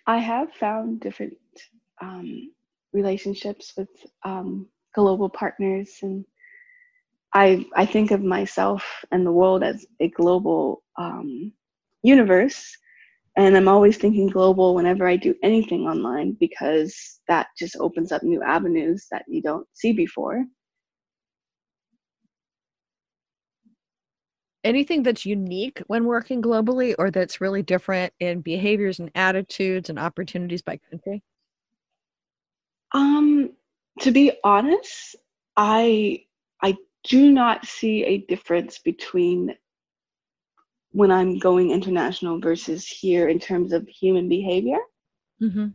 I 0.07 0.17
have 0.17 0.51
found 0.53 1.01
different 1.01 1.38
um, 2.01 2.51
relationships 2.93 3.73
with 3.77 3.89
um, 4.23 4.67
global 4.95 5.29
partners, 5.29 5.99
and 6.01 6.25
I 7.33 7.65
I 7.75 7.86
think 7.86 8.12
of 8.12 8.23
myself 8.23 8.83
and 9.12 9.25
the 9.25 9.31
world 9.31 9.63
as 9.63 9.86
a 9.99 10.10
global 10.10 10.83
um, 10.97 11.53
universe, 12.03 12.75
and 13.36 13.55
I'm 13.55 13.67
always 13.67 13.97
thinking 13.97 14.27
global 14.27 14.75
whenever 14.75 15.07
I 15.07 15.15
do 15.15 15.36
anything 15.43 15.81
online 15.81 16.38
because 16.39 17.19
that 17.27 17.47
just 17.57 17.77
opens 17.79 18.12
up 18.12 18.23
new 18.23 18.41
avenues 18.41 19.07
that 19.12 19.25
you 19.27 19.41
don't 19.41 19.67
see 19.73 19.93
before. 19.93 20.45
anything 24.67 25.01
that's 25.01 25.25
unique 25.25 25.81
when 25.88 26.03
working 26.05 26.41
globally 26.41 26.93
or 26.99 27.10
that's 27.10 27.39
really 27.39 27.63
different 27.63 28.13
in 28.19 28.41
behaviors 28.41 28.99
and 28.99 29.10
attitudes 29.15 29.89
and 29.89 29.97
opportunities 29.97 30.62
by 30.62 30.77
country? 30.91 31.23
Um, 32.93 33.51
to 34.01 34.12
be 34.12 34.33
honest, 34.43 35.15
I 35.55 36.25
I 36.62 36.75
do 37.05 37.31
not 37.31 37.65
see 37.65 38.03
a 38.03 38.17
difference 38.17 38.79
between 38.79 39.55
when 40.97 41.12
I'm 41.12 41.38
going 41.38 41.69
international 41.69 42.39
versus 42.39 42.88
here 42.88 43.29
in 43.29 43.38
terms 43.38 43.71
of 43.71 43.88
human 43.88 44.27
behavior. 44.27 44.79
Mm-hmm. 45.39 45.67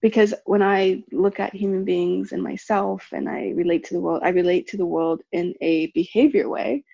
Because 0.00 0.32
when 0.46 0.62
I 0.62 1.04
look 1.12 1.38
at 1.40 1.54
human 1.54 1.84
beings 1.84 2.32
and 2.32 2.42
myself 2.42 3.06
and 3.12 3.28
I 3.28 3.50
relate 3.54 3.84
to 3.84 3.94
the 3.94 4.00
world, 4.00 4.22
I 4.24 4.30
relate 4.30 4.66
to 4.68 4.78
the 4.78 4.86
world 4.86 5.20
in 5.32 5.52
a 5.60 5.88
behavior 5.88 6.48
way 6.48 6.84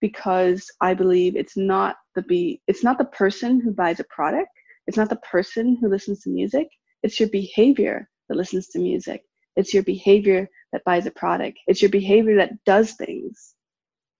because 0.00 0.68
I 0.80 0.94
believe 0.94 1.36
it's 1.36 1.56
not 1.56 1.94
the 2.16 2.22
be 2.22 2.60
it's 2.66 2.82
not 2.82 2.98
the 2.98 3.12
person 3.20 3.60
who 3.60 3.70
buys 3.70 4.00
a 4.00 4.04
product, 4.16 4.50
it's 4.88 4.96
not 4.96 5.08
the 5.08 5.22
person 5.30 5.78
who 5.80 5.88
listens 5.88 6.22
to 6.22 6.30
music, 6.30 6.66
it's 7.04 7.20
your 7.20 7.28
behavior 7.28 8.08
that 8.28 8.36
listens 8.36 8.66
to 8.70 8.80
music. 8.80 9.22
It's 9.54 9.72
your 9.72 9.84
behavior 9.84 10.48
that 10.72 10.82
buys 10.84 11.06
a 11.06 11.12
product. 11.12 11.58
It's 11.68 11.82
your 11.82 11.90
behavior 11.92 12.34
that 12.38 12.64
does 12.64 12.94
things. 12.94 13.51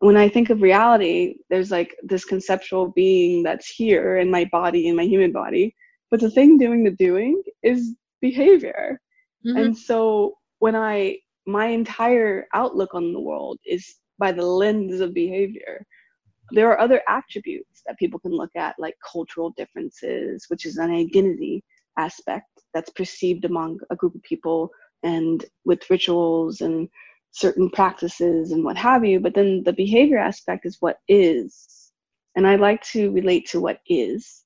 When 0.02 0.16
I 0.16 0.28
think 0.28 0.50
of 0.50 0.62
reality, 0.62 1.36
there's 1.48 1.70
like 1.70 1.94
this 2.02 2.24
conceptual 2.24 2.88
being 2.88 3.44
that's 3.44 3.68
here 3.68 4.18
in 4.18 4.30
my 4.30 4.44
body, 4.50 4.88
in 4.88 4.96
my 4.96 5.04
human 5.04 5.30
body, 5.30 5.76
but 6.10 6.20
the 6.20 6.30
thing 6.30 6.58
doing 6.58 6.82
the 6.82 6.90
doing 6.90 7.40
is 7.62 7.94
behavior. 8.20 9.00
Mm-hmm. 9.46 9.56
And 9.58 9.78
so 9.78 10.34
when 10.58 10.74
I 10.74 11.18
my 11.46 11.66
entire 11.66 12.46
outlook 12.52 12.94
on 12.94 13.12
the 13.12 13.20
world 13.20 13.58
is 13.64 13.94
by 14.18 14.32
the 14.32 14.44
lens 14.44 15.00
of 15.00 15.14
behavior. 15.14 15.84
There 16.52 16.68
are 16.70 16.78
other 16.78 17.02
attributes 17.08 17.82
that 17.86 17.98
people 17.98 18.20
can 18.20 18.32
look 18.32 18.54
at, 18.56 18.76
like 18.78 18.94
cultural 19.10 19.50
differences, 19.56 20.46
which 20.48 20.66
is 20.66 20.76
an 20.76 20.90
identity 20.90 21.64
aspect 21.98 22.46
that's 22.74 22.90
perceived 22.90 23.44
among 23.44 23.78
a 23.90 23.96
group 23.96 24.14
of 24.14 24.22
people 24.22 24.70
and 25.02 25.44
with 25.64 25.88
rituals 25.90 26.60
and 26.60 26.88
certain 27.32 27.70
practices 27.70 28.52
and 28.52 28.64
what 28.64 28.76
have 28.78 29.04
you. 29.04 29.20
But 29.20 29.34
then 29.34 29.62
the 29.64 29.72
behavior 29.74 30.18
aspect 30.18 30.66
is 30.66 30.78
what 30.80 30.98
is. 31.08 31.92
And 32.36 32.46
I 32.46 32.56
like 32.56 32.82
to 32.92 33.10
relate 33.12 33.48
to 33.50 33.60
what 33.60 33.80
is. 33.88 34.44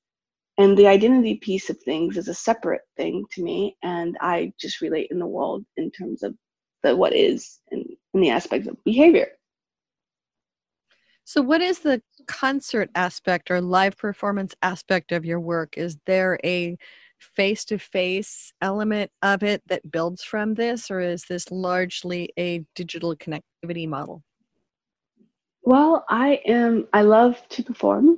and 0.57 0.77
the 0.77 0.87
identity 0.87 1.35
piece 1.35 1.69
of 1.69 1.77
things 1.83 2.17
is 2.17 2.27
a 2.27 2.33
separate 2.33 2.81
thing 2.97 3.23
to 3.31 3.43
me 3.43 3.77
and 3.83 4.17
i 4.21 4.51
just 4.59 4.81
relate 4.81 5.07
in 5.11 5.19
the 5.19 5.25
world 5.25 5.65
in 5.77 5.91
terms 5.91 6.23
of 6.23 6.35
the 6.83 6.95
what 6.95 7.13
is 7.13 7.59
and 7.71 7.85
in 8.13 8.21
the 8.21 8.29
aspects 8.29 8.67
of 8.67 8.83
behavior 8.83 9.29
so 11.23 11.41
what 11.41 11.61
is 11.61 11.79
the 11.79 12.01
concert 12.27 12.89
aspect 12.95 13.51
or 13.51 13.61
live 13.61 13.97
performance 13.97 14.55
aspect 14.61 15.11
of 15.11 15.25
your 15.25 15.39
work 15.39 15.77
is 15.77 15.97
there 16.05 16.39
a 16.43 16.77
face 17.19 17.65
to 17.65 17.77
face 17.77 18.51
element 18.61 19.11
of 19.21 19.43
it 19.43 19.61
that 19.67 19.91
builds 19.91 20.23
from 20.23 20.53
this 20.53 20.91
or 20.91 20.99
is 20.99 21.23
this 21.29 21.49
largely 21.51 22.29
a 22.37 22.63
digital 22.75 23.15
connectivity 23.15 23.87
model 23.87 24.23
well 25.63 26.05
i 26.09 26.39
am 26.45 26.87
i 26.93 27.01
love 27.01 27.41
to 27.49 27.63
perform 27.63 28.17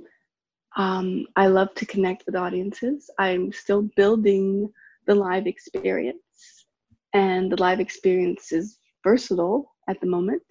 um, 0.75 1.25
I 1.35 1.47
love 1.47 1.73
to 1.75 1.85
connect 1.85 2.25
with 2.25 2.35
audiences. 2.35 3.09
I'm 3.19 3.51
still 3.51 3.83
building 3.95 4.71
the 5.07 5.15
live 5.15 5.47
experience, 5.47 6.65
and 7.13 7.51
the 7.51 7.59
live 7.59 7.79
experience 7.79 8.51
is 8.51 8.77
versatile 9.03 9.73
at 9.87 9.99
the 9.99 10.07
moment. 10.07 10.43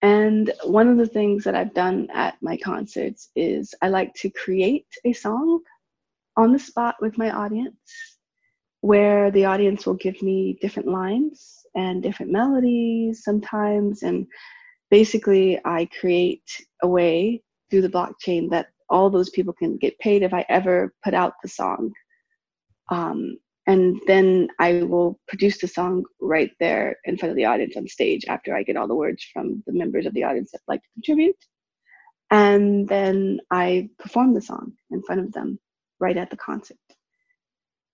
And 0.00 0.52
one 0.64 0.88
of 0.88 0.96
the 0.96 1.06
things 1.06 1.42
that 1.44 1.56
I've 1.56 1.74
done 1.74 2.08
at 2.14 2.40
my 2.40 2.56
concerts 2.56 3.30
is 3.34 3.74
I 3.82 3.88
like 3.88 4.14
to 4.14 4.30
create 4.30 4.86
a 5.04 5.12
song 5.12 5.60
on 6.38 6.52
the 6.52 6.58
spot 6.58 6.94
with 7.00 7.18
my 7.18 7.30
audience 7.30 8.18
where 8.80 9.30
the 9.32 9.44
audience 9.44 9.84
will 9.84 9.94
give 9.94 10.22
me 10.22 10.56
different 10.60 10.88
lines 10.88 11.66
and 11.74 12.00
different 12.02 12.30
melodies 12.30 13.24
sometimes. 13.24 14.04
And 14.04 14.26
basically, 14.88 15.60
I 15.64 15.88
create 16.00 16.48
a 16.82 16.88
way 16.88 17.42
through 17.68 17.82
the 17.82 17.88
blockchain 17.88 18.50
that 18.50 18.68
all 18.88 19.10
those 19.10 19.30
people 19.30 19.52
can 19.52 19.76
get 19.76 19.98
paid 19.98 20.22
if 20.22 20.32
I 20.32 20.46
ever 20.48 20.94
put 21.04 21.12
out 21.12 21.34
the 21.42 21.48
song. 21.48 21.92
Um, 22.90 23.38
and 23.66 24.00
then 24.06 24.48
I 24.60 24.84
will 24.84 25.18
produce 25.26 25.58
the 25.58 25.68
song 25.68 26.04
right 26.20 26.52
there 26.60 26.96
in 27.04 27.18
front 27.18 27.30
of 27.30 27.36
the 27.36 27.44
audience 27.46 27.76
on 27.76 27.86
stage 27.88 28.24
after 28.28 28.54
I 28.54 28.62
get 28.62 28.76
all 28.76 28.88
the 28.88 28.94
words 28.94 29.26
from 29.32 29.62
the 29.66 29.74
members 29.74 30.06
of 30.06 30.14
the 30.14 30.22
audience 30.22 30.52
that 30.52 30.60
like 30.68 30.82
to 30.82 30.88
contribute. 30.94 31.36
And 32.30 32.88
then 32.88 33.40
I 33.50 33.90
perform 33.98 34.34
the 34.34 34.40
song 34.40 34.74
in 34.90 35.02
front 35.02 35.20
of 35.20 35.32
them 35.32 35.58
right 36.00 36.16
at 36.16 36.30
the 36.30 36.36
concert. 36.36 36.76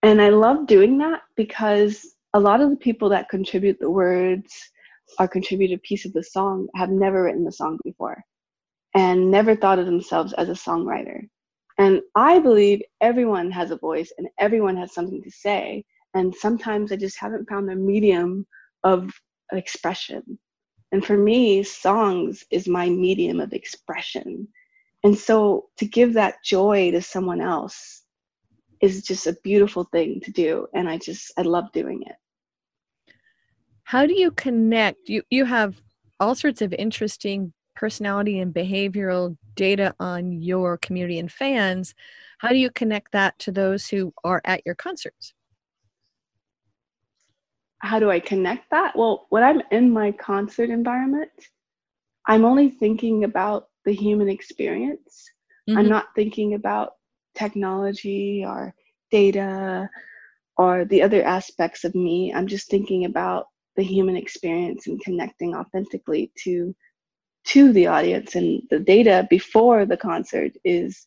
And 0.02 0.20
I 0.20 0.28
love 0.28 0.66
doing 0.66 0.98
that 0.98 1.22
because 1.36 2.14
a 2.34 2.40
lot 2.40 2.60
of 2.60 2.70
the 2.70 2.76
people 2.76 3.08
that 3.10 3.28
contribute 3.28 3.78
the 3.80 3.90
words 3.90 4.52
or 5.18 5.28
contribute 5.28 5.72
a 5.72 5.78
piece 5.78 6.04
of 6.04 6.12
the 6.12 6.22
song 6.22 6.68
have 6.74 6.90
never 6.90 7.22
written 7.22 7.44
the 7.44 7.52
song 7.52 7.78
before 7.84 8.22
and 8.94 9.30
never 9.30 9.56
thought 9.56 9.78
of 9.78 9.86
themselves 9.86 10.32
as 10.34 10.48
a 10.48 10.52
songwriter. 10.52 11.28
And 11.78 12.00
I 12.14 12.38
believe 12.38 12.82
everyone 13.00 13.50
has 13.50 13.70
a 13.70 13.78
voice 13.78 14.12
and 14.18 14.28
everyone 14.38 14.76
has 14.76 14.94
something 14.94 15.22
to 15.22 15.30
say. 15.30 15.84
And 16.14 16.34
sometimes 16.34 16.92
I 16.92 16.96
just 16.96 17.18
haven't 17.18 17.48
found 17.48 17.68
the 17.68 17.74
medium 17.74 18.46
of 18.84 19.10
expression. 19.52 20.38
And 20.92 21.04
for 21.04 21.16
me, 21.16 21.64
songs 21.64 22.44
is 22.50 22.68
my 22.68 22.88
medium 22.88 23.40
of 23.40 23.52
expression. 23.52 24.46
And 25.04 25.16
so 25.16 25.66
to 25.78 25.86
give 25.86 26.14
that 26.14 26.42
joy 26.44 26.90
to 26.90 27.02
someone 27.02 27.40
else 27.40 28.02
is 28.80 29.02
just 29.02 29.26
a 29.26 29.36
beautiful 29.44 29.84
thing 29.84 30.20
to 30.24 30.32
do. 30.32 30.66
And 30.74 30.88
I 30.88 30.98
just, 30.98 31.32
I 31.38 31.42
love 31.42 31.70
doing 31.72 32.02
it. 32.06 32.16
How 33.84 34.06
do 34.06 34.14
you 34.14 34.30
connect? 34.30 35.08
You, 35.08 35.22
you 35.30 35.44
have 35.44 35.80
all 36.18 36.34
sorts 36.34 36.62
of 36.62 36.72
interesting 36.72 37.52
personality 37.74 38.38
and 38.38 38.54
behavioral 38.54 39.36
data 39.56 39.94
on 40.00 40.32
your 40.32 40.78
community 40.78 41.18
and 41.18 41.30
fans, 41.30 41.94
how 42.38 42.48
do 42.48 42.56
you 42.56 42.70
connect 42.70 43.12
that 43.12 43.38
to 43.40 43.52
those 43.52 43.88
who 43.88 44.12
are 44.22 44.40
at 44.44 44.62
your 44.64 44.74
concerts? 44.74 45.34
How 47.78 47.98
do 47.98 48.10
I 48.10 48.20
connect 48.20 48.70
that? 48.70 48.96
Well, 48.96 49.26
when 49.28 49.42
I'm 49.42 49.60
in 49.70 49.90
my 49.90 50.12
concert 50.12 50.70
environment, 50.70 51.30
I'm 52.26 52.44
only 52.44 52.70
thinking 52.70 53.24
about 53.24 53.68
the 53.84 53.94
human 53.94 54.28
experience. 54.28 55.30
Mm-hmm. 55.68 55.78
I'm 55.78 55.88
not 55.88 56.06
thinking 56.14 56.54
about 56.54 56.92
technology 57.34 58.44
or 58.46 58.74
data 59.10 59.88
or 60.56 60.84
the 60.84 61.02
other 61.02 61.22
aspects 61.24 61.84
of 61.84 61.94
me. 61.94 62.32
I'm 62.32 62.46
just 62.46 62.68
thinking 62.70 63.04
about 63.04 63.46
the 63.76 63.82
human 63.82 64.16
experience 64.16 64.86
and 64.86 65.00
connecting 65.00 65.54
authentically 65.54 66.32
to 66.44 66.74
to 67.46 67.72
the 67.72 67.86
audience 67.86 68.36
and 68.36 68.62
the 68.70 68.78
data 68.78 69.26
before 69.28 69.84
the 69.84 69.96
concert 69.96 70.52
is 70.64 71.06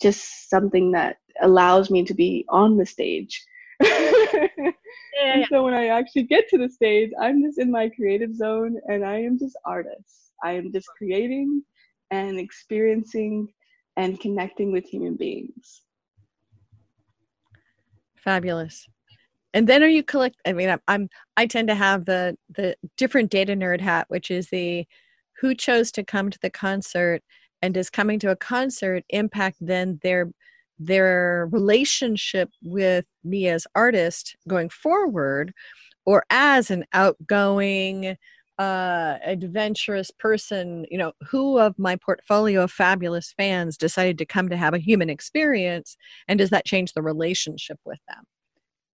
just 0.00 0.48
something 0.48 0.92
that 0.92 1.16
allows 1.42 1.90
me 1.90 2.04
to 2.04 2.14
be 2.14 2.44
on 2.48 2.76
the 2.76 2.86
stage 2.86 3.44
yeah, 3.82 4.70
and 5.22 5.46
so 5.50 5.62
when 5.62 5.74
i 5.74 5.88
actually 5.88 6.22
get 6.22 6.48
to 6.48 6.56
the 6.56 6.68
stage 6.70 7.10
i'm 7.20 7.42
just 7.42 7.58
in 7.58 7.70
my 7.70 7.88
creative 7.90 8.34
zone 8.34 8.76
and 8.86 9.04
i 9.04 9.16
am 9.16 9.38
just 9.38 9.58
artist 9.66 10.32
i 10.42 10.52
am 10.52 10.72
just 10.72 10.88
creating 10.96 11.62
and 12.22 12.38
experiencing 12.38 13.48
and 13.96 14.20
connecting 14.20 14.72
with 14.72 14.84
human 14.84 15.16
beings. 15.16 15.82
Fabulous. 18.16 18.86
And 19.52 19.68
then 19.68 19.84
are 19.84 19.88
you 19.88 20.02
collect 20.02 20.36
i 20.46 20.52
mean 20.52 20.68
I'm, 20.68 20.80
I'm 20.88 21.08
i 21.36 21.46
tend 21.46 21.68
to 21.68 21.76
have 21.76 22.06
the 22.06 22.36
the 22.56 22.74
different 22.96 23.30
data 23.30 23.54
nerd 23.54 23.80
hat 23.80 24.06
which 24.08 24.28
is 24.30 24.48
the 24.48 24.84
who 25.40 25.54
chose 25.54 25.92
to 25.92 26.02
come 26.02 26.30
to 26.30 26.38
the 26.42 26.50
concert 26.50 27.22
and 27.62 27.72
does 27.72 27.88
coming 27.88 28.18
to 28.20 28.30
a 28.30 28.36
concert 28.36 29.04
impact 29.10 29.58
then 29.60 30.00
their 30.02 30.32
their 30.78 31.48
relationship 31.52 32.50
with 32.62 33.06
me 33.22 33.48
as 33.48 33.66
artist 33.76 34.36
going 34.48 34.68
forward 34.68 35.52
or 36.04 36.24
as 36.30 36.70
an 36.70 36.84
outgoing 36.92 38.16
uh 38.58 39.18
adventurous 39.24 40.10
person 40.12 40.86
you 40.90 40.96
know 40.96 41.12
who 41.28 41.58
of 41.58 41.76
my 41.78 41.96
portfolio 41.96 42.62
of 42.62 42.70
fabulous 42.70 43.34
fans 43.36 43.76
decided 43.76 44.16
to 44.16 44.24
come 44.24 44.48
to 44.48 44.56
have 44.56 44.74
a 44.74 44.78
human 44.78 45.10
experience 45.10 45.96
and 46.28 46.38
does 46.38 46.50
that 46.50 46.64
change 46.64 46.92
the 46.92 47.02
relationship 47.02 47.78
with 47.84 47.98
them 48.08 48.22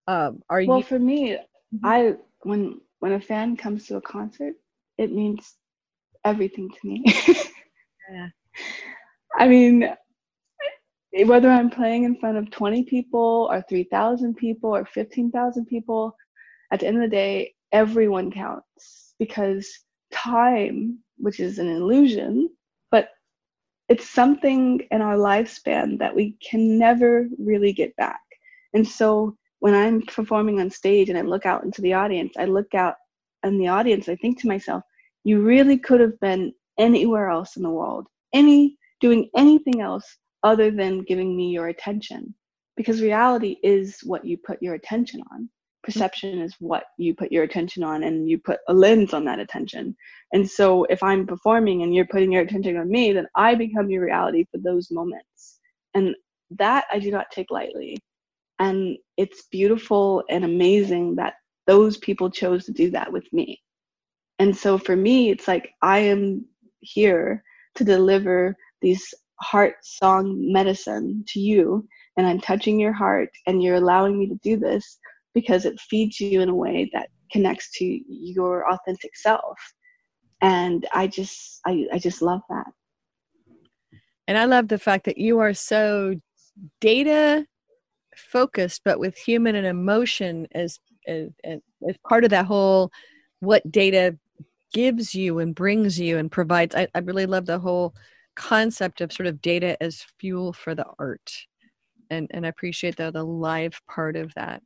um 0.06 0.40
are 0.48 0.58
well, 0.58 0.62
you 0.62 0.68
well 0.68 0.82
for 0.82 0.98
me 0.98 1.32
mm-hmm. 1.32 1.84
i 1.84 2.14
when 2.40 2.80
when 3.00 3.12
a 3.12 3.20
fan 3.20 3.54
comes 3.54 3.86
to 3.86 3.96
a 3.96 4.00
concert 4.00 4.54
it 4.96 5.12
means 5.12 5.56
everything 6.24 6.68
to 6.70 6.86
me. 6.86 7.04
yeah. 8.10 8.28
I 9.38 9.48
mean, 9.48 9.88
whether 11.24 11.50
I'm 11.50 11.70
playing 11.70 12.04
in 12.04 12.16
front 12.16 12.36
of 12.36 12.50
20 12.50 12.84
people 12.84 13.48
or 13.50 13.64
3,000 13.68 14.34
people 14.34 14.74
or 14.74 14.84
15,000 14.84 15.66
people, 15.66 16.14
at 16.72 16.80
the 16.80 16.86
end 16.86 16.96
of 16.96 17.02
the 17.02 17.08
day, 17.08 17.54
everyone 17.72 18.30
counts 18.30 19.09
because 19.20 19.70
time, 20.10 20.98
which 21.18 21.38
is 21.38 21.60
an 21.60 21.68
illusion, 21.68 22.50
but 22.90 23.10
it's 23.88 24.08
something 24.08 24.80
in 24.90 25.02
our 25.02 25.16
lifespan 25.16 25.98
that 25.98 26.16
we 26.16 26.36
can 26.42 26.78
never 26.78 27.28
really 27.38 27.72
get 27.72 27.94
back. 27.96 28.20
And 28.74 28.86
so 28.86 29.36
when 29.60 29.74
I'm 29.74 30.02
performing 30.02 30.58
on 30.58 30.70
stage 30.70 31.10
and 31.10 31.18
I 31.18 31.20
look 31.20 31.46
out 31.46 31.64
into 31.64 31.82
the 31.82 31.92
audience, 31.92 32.34
I 32.38 32.46
look 32.46 32.74
out 32.74 32.96
in 33.44 33.58
the 33.58 33.68
audience, 33.68 34.08
I 34.08 34.16
think 34.16 34.40
to 34.40 34.48
myself, 34.48 34.82
you 35.22 35.42
really 35.42 35.78
could 35.78 36.00
have 36.00 36.18
been 36.20 36.52
anywhere 36.78 37.28
else 37.28 37.56
in 37.56 37.62
the 37.62 37.70
world, 37.70 38.06
any 38.32 38.78
doing 39.00 39.28
anything 39.36 39.82
else 39.82 40.16
other 40.42 40.70
than 40.70 41.02
giving 41.02 41.36
me 41.36 41.50
your 41.50 41.68
attention. 41.68 42.34
Because 42.76 43.02
reality 43.02 43.56
is 43.62 44.00
what 44.02 44.24
you 44.24 44.38
put 44.38 44.62
your 44.62 44.74
attention 44.74 45.20
on. 45.30 45.50
Perception 45.82 46.40
is 46.40 46.54
what 46.58 46.84
you 46.98 47.14
put 47.14 47.32
your 47.32 47.44
attention 47.44 47.82
on, 47.82 48.04
and 48.04 48.28
you 48.28 48.38
put 48.38 48.60
a 48.68 48.74
lens 48.74 49.14
on 49.14 49.24
that 49.24 49.38
attention. 49.38 49.96
And 50.32 50.48
so, 50.48 50.84
if 50.84 51.02
I'm 51.02 51.26
performing 51.26 51.82
and 51.82 51.94
you're 51.94 52.06
putting 52.06 52.32
your 52.32 52.42
attention 52.42 52.76
on 52.76 52.90
me, 52.90 53.12
then 53.12 53.26
I 53.34 53.54
become 53.54 53.90
your 53.90 54.04
reality 54.04 54.44
for 54.50 54.58
those 54.58 54.90
moments. 54.90 55.58
And 55.94 56.14
that 56.58 56.84
I 56.92 56.98
do 56.98 57.10
not 57.10 57.30
take 57.32 57.50
lightly. 57.50 57.98
And 58.58 58.98
it's 59.16 59.44
beautiful 59.50 60.22
and 60.28 60.44
amazing 60.44 61.16
that 61.16 61.34
those 61.66 61.96
people 61.96 62.30
chose 62.30 62.66
to 62.66 62.72
do 62.72 62.90
that 62.90 63.10
with 63.10 63.24
me. 63.32 63.60
And 64.38 64.56
so 64.56 64.78
for 64.78 64.96
me, 64.96 65.30
it's 65.30 65.48
like 65.48 65.70
I 65.82 66.00
am 66.00 66.44
here 66.80 67.42
to 67.76 67.84
deliver 67.84 68.56
these 68.82 69.14
heart 69.40 69.74
song 69.82 70.52
medicine 70.52 71.24
to 71.28 71.40
you, 71.40 71.86
and 72.16 72.26
I'm 72.26 72.40
touching 72.40 72.78
your 72.78 72.92
heart, 72.92 73.30
and 73.46 73.62
you're 73.62 73.76
allowing 73.76 74.18
me 74.18 74.28
to 74.28 74.38
do 74.42 74.58
this 74.58 74.98
because 75.34 75.64
it 75.64 75.80
feeds 75.80 76.20
you 76.20 76.40
in 76.40 76.48
a 76.48 76.54
way 76.54 76.90
that 76.92 77.08
connects 77.32 77.70
to 77.78 78.00
your 78.08 78.70
authentic 78.70 79.16
self. 79.16 79.58
And 80.42 80.86
I 80.92 81.06
just, 81.06 81.60
I, 81.66 81.86
I 81.92 81.98
just 81.98 82.22
love 82.22 82.40
that. 82.48 82.66
And 84.26 84.38
I 84.38 84.44
love 84.44 84.68
the 84.68 84.78
fact 84.78 85.04
that 85.06 85.18
you 85.18 85.38
are 85.40 85.54
so 85.54 86.14
data 86.80 87.44
focused, 88.16 88.82
but 88.84 88.98
with 88.98 89.16
human 89.16 89.54
and 89.54 89.66
emotion 89.66 90.46
as, 90.52 90.78
as, 91.06 91.28
as 91.44 91.96
part 92.08 92.24
of 92.24 92.30
that 92.30 92.46
whole 92.46 92.90
what 93.40 93.70
data 93.72 94.16
gives 94.72 95.14
you 95.14 95.38
and 95.38 95.54
brings 95.54 95.98
you 95.98 96.18
and 96.18 96.30
provides 96.30 96.74
I, 96.74 96.86
I 96.94 97.00
really 97.00 97.26
love 97.26 97.46
the 97.46 97.58
whole 97.58 97.94
concept 98.36 99.00
of 99.00 99.12
sort 99.12 99.26
of 99.26 99.42
data 99.42 99.76
as 99.82 100.04
fuel 100.18 100.52
for 100.52 100.74
the 100.74 100.86
art 100.98 101.32
and, 102.10 102.28
and 102.32 102.44
I 102.44 102.48
appreciate 102.48 102.96
the, 102.96 103.10
the 103.10 103.24
live 103.24 103.80
part 103.88 104.16
of 104.16 104.34
that. 104.34 104.62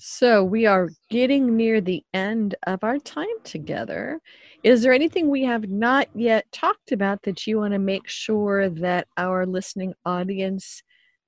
So 0.00 0.44
we 0.44 0.64
are 0.64 0.90
getting 1.10 1.56
near 1.56 1.80
the 1.80 2.04
end 2.14 2.54
of 2.68 2.84
our 2.84 3.00
time 3.00 3.26
together. 3.42 4.20
Is 4.62 4.80
there 4.80 4.92
anything 4.92 5.28
we 5.28 5.42
have 5.42 5.68
not 5.68 6.06
yet 6.14 6.46
talked 6.52 6.92
about 6.92 7.24
that 7.24 7.48
you 7.48 7.58
want 7.58 7.72
to 7.72 7.80
make 7.80 8.06
sure 8.06 8.70
that 8.70 9.08
our 9.16 9.44
listening 9.44 9.94
audience 10.06 10.84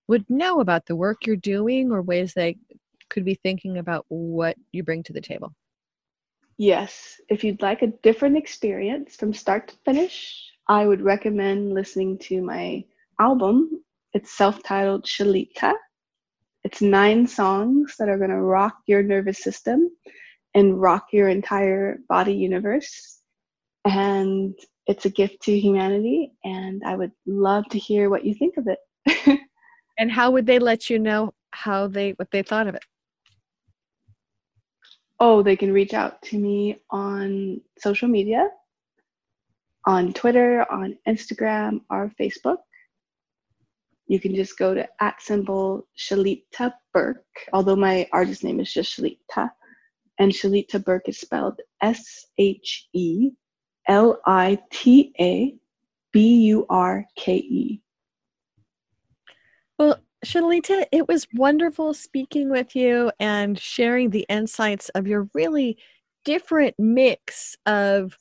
would 0.06 0.24
know 0.30 0.60
about 0.60 0.86
the 0.86 0.94
work 0.94 1.26
you're 1.26 1.34
doing 1.34 1.90
or 1.90 2.00
ways 2.00 2.32
they 2.32 2.58
could 3.08 3.24
be 3.24 3.34
thinking 3.34 3.78
about 3.78 4.04
what 4.06 4.56
you 4.70 4.84
bring 4.84 5.02
to 5.02 5.12
the 5.12 5.20
table? 5.20 5.52
Yes, 6.56 7.20
if 7.28 7.42
you'd 7.42 7.62
like 7.62 7.82
a 7.82 7.88
different 8.04 8.36
experience 8.36 9.16
from 9.16 9.34
start 9.34 9.66
to 9.68 9.76
finish, 9.84 10.48
I 10.68 10.86
would 10.86 11.02
recommend 11.02 11.74
listening 11.74 12.18
to 12.18 12.40
my 12.40 12.84
album. 13.18 13.82
It's 14.12 14.30
self 14.30 14.62
titled 14.62 15.06
Shelita. 15.06 15.74
It's 16.70 16.80
nine 16.80 17.26
songs 17.26 17.96
that 17.98 18.08
are 18.08 18.16
going 18.16 18.30
to 18.30 18.40
rock 18.40 18.76
your 18.86 19.02
nervous 19.02 19.42
system 19.42 19.90
and 20.54 20.80
rock 20.80 21.06
your 21.12 21.28
entire 21.28 21.98
body 22.08 22.32
universe. 22.32 23.18
And 23.84 24.54
it's 24.86 25.04
a 25.04 25.10
gift 25.10 25.42
to 25.42 25.58
humanity 25.58 26.32
and 26.44 26.82
i 26.86 26.94
would 26.96 27.12
love 27.26 27.64
to 27.70 27.78
hear 27.78 28.08
what 28.08 28.24
you 28.24 28.34
think 28.34 28.56
of 28.56 28.68
it. 28.68 29.40
And 29.98 30.10
how 30.10 30.30
would 30.30 30.46
they 30.46 30.58
let 30.58 30.88
you 30.88 30.98
know 30.98 31.34
how 31.50 31.88
they 31.88 32.12
what 32.12 32.30
they 32.30 32.42
thought 32.42 32.68
of 32.68 32.74
it? 32.76 32.84
Oh 35.18 35.42
they 35.42 35.56
can 35.56 35.72
reach 35.72 35.92
out 35.92 36.22
to 36.22 36.38
me 36.38 36.80
on 36.90 37.60
social 37.78 38.08
media 38.08 38.48
on 39.86 40.12
twitter 40.12 40.64
on 40.70 40.96
instagram 41.08 41.80
or 41.90 42.12
facebook 42.20 42.58
you 44.10 44.18
can 44.18 44.34
just 44.34 44.58
go 44.58 44.74
to 44.74 44.86
at 45.00 45.20
symbol 45.22 45.86
shelita 45.96 46.72
burke 46.92 47.24
although 47.52 47.76
my 47.76 48.08
artist 48.12 48.42
name 48.44 48.60
is 48.60 48.72
just 48.72 48.96
shelita 48.96 49.48
and 50.18 50.32
shelita 50.32 50.82
burke 50.84 51.08
is 51.08 51.20
spelled 51.20 51.60
s-h-e 51.82 53.30
L 53.90 54.20
I 54.24 54.58
T 54.70 55.12
A 55.20 55.56
B 56.12 56.34
U 56.46 56.66
R 56.70 57.04
K 57.16 57.36
E. 57.36 57.82
Well, 59.78 59.98
Shelita, 60.24 60.84
it 60.92 61.08
was 61.08 61.26
wonderful 61.34 61.92
speaking 61.94 62.50
with 62.50 62.76
you 62.76 63.10
and 63.18 63.58
sharing 63.58 64.10
the 64.10 64.26
insights 64.28 64.90
of 64.90 65.08
your 65.08 65.28
really 65.34 65.78
different 66.24 66.76
mix 66.78 67.56
of 67.66 68.16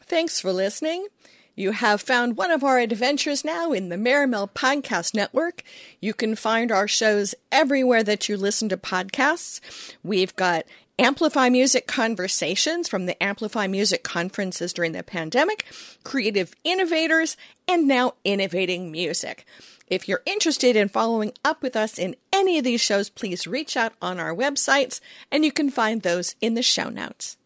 Thanks 0.01 0.41
for 0.41 0.53
listening. 0.53 1.07
You 1.55 1.71
have 1.71 2.01
found 2.01 2.37
one 2.37 2.51
of 2.51 2.65
our 2.65 2.81
adventures 2.81 3.45
now 3.45 3.71
in 3.71 3.91
the 3.91 3.97
Merrimell 3.97 4.51
Podcast 4.51 5.15
Network. 5.15 5.63
You 6.01 6.15
can 6.15 6.35
find 6.35 6.73
our 6.73 6.89
shows 6.89 7.33
everywhere 7.53 8.03
that 8.03 8.29
you 8.29 8.37
listen 8.37 8.69
to 8.71 8.77
podcasts. 8.77 9.61
We've 10.03 10.35
got 10.35 10.65
Amplify 10.97 11.49
Music 11.49 11.89
Conversations 11.89 12.89
from 12.89 13.07
the 13.07 13.21
Amplify 13.21 13.67
Music 13.67 14.05
conferences 14.05 14.73
during 14.73 14.93
the 14.93 15.03
pandemic, 15.03 15.67
Creative 16.05 16.55
Innovators, 16.63 17.37
and 17.67 17.89
now 17.89 18.15
Innovating 18.25 18.93
Music. 18.93 19.45
If 19.89 20.07
you're 20.07 20.23
interested 20.25 20.77
in 20.77 20.89
following 20.89 21.33
up 21.45 21.65
with 21.65 21.75
us 21.75 21.99
in 21.99 22.15
any 22.33 22.59
of 22.59 22.65
these 22.65 22.81
shows, 22.81 23.11
please 23.11 23.45
reach 23.45 23.77
out 23.77 23.95
on 24.01 24.21
our 24.21 24.33
websites, 24.33 25.01
and 25.33 25.45
you 25.45 25.51
can 25.51 25.69
find 25.69 26.03
those 26.03 26.37
in 26.41 26.55
the 26.55 26.63
show 26.63 26.91
notes. 26.91 27.39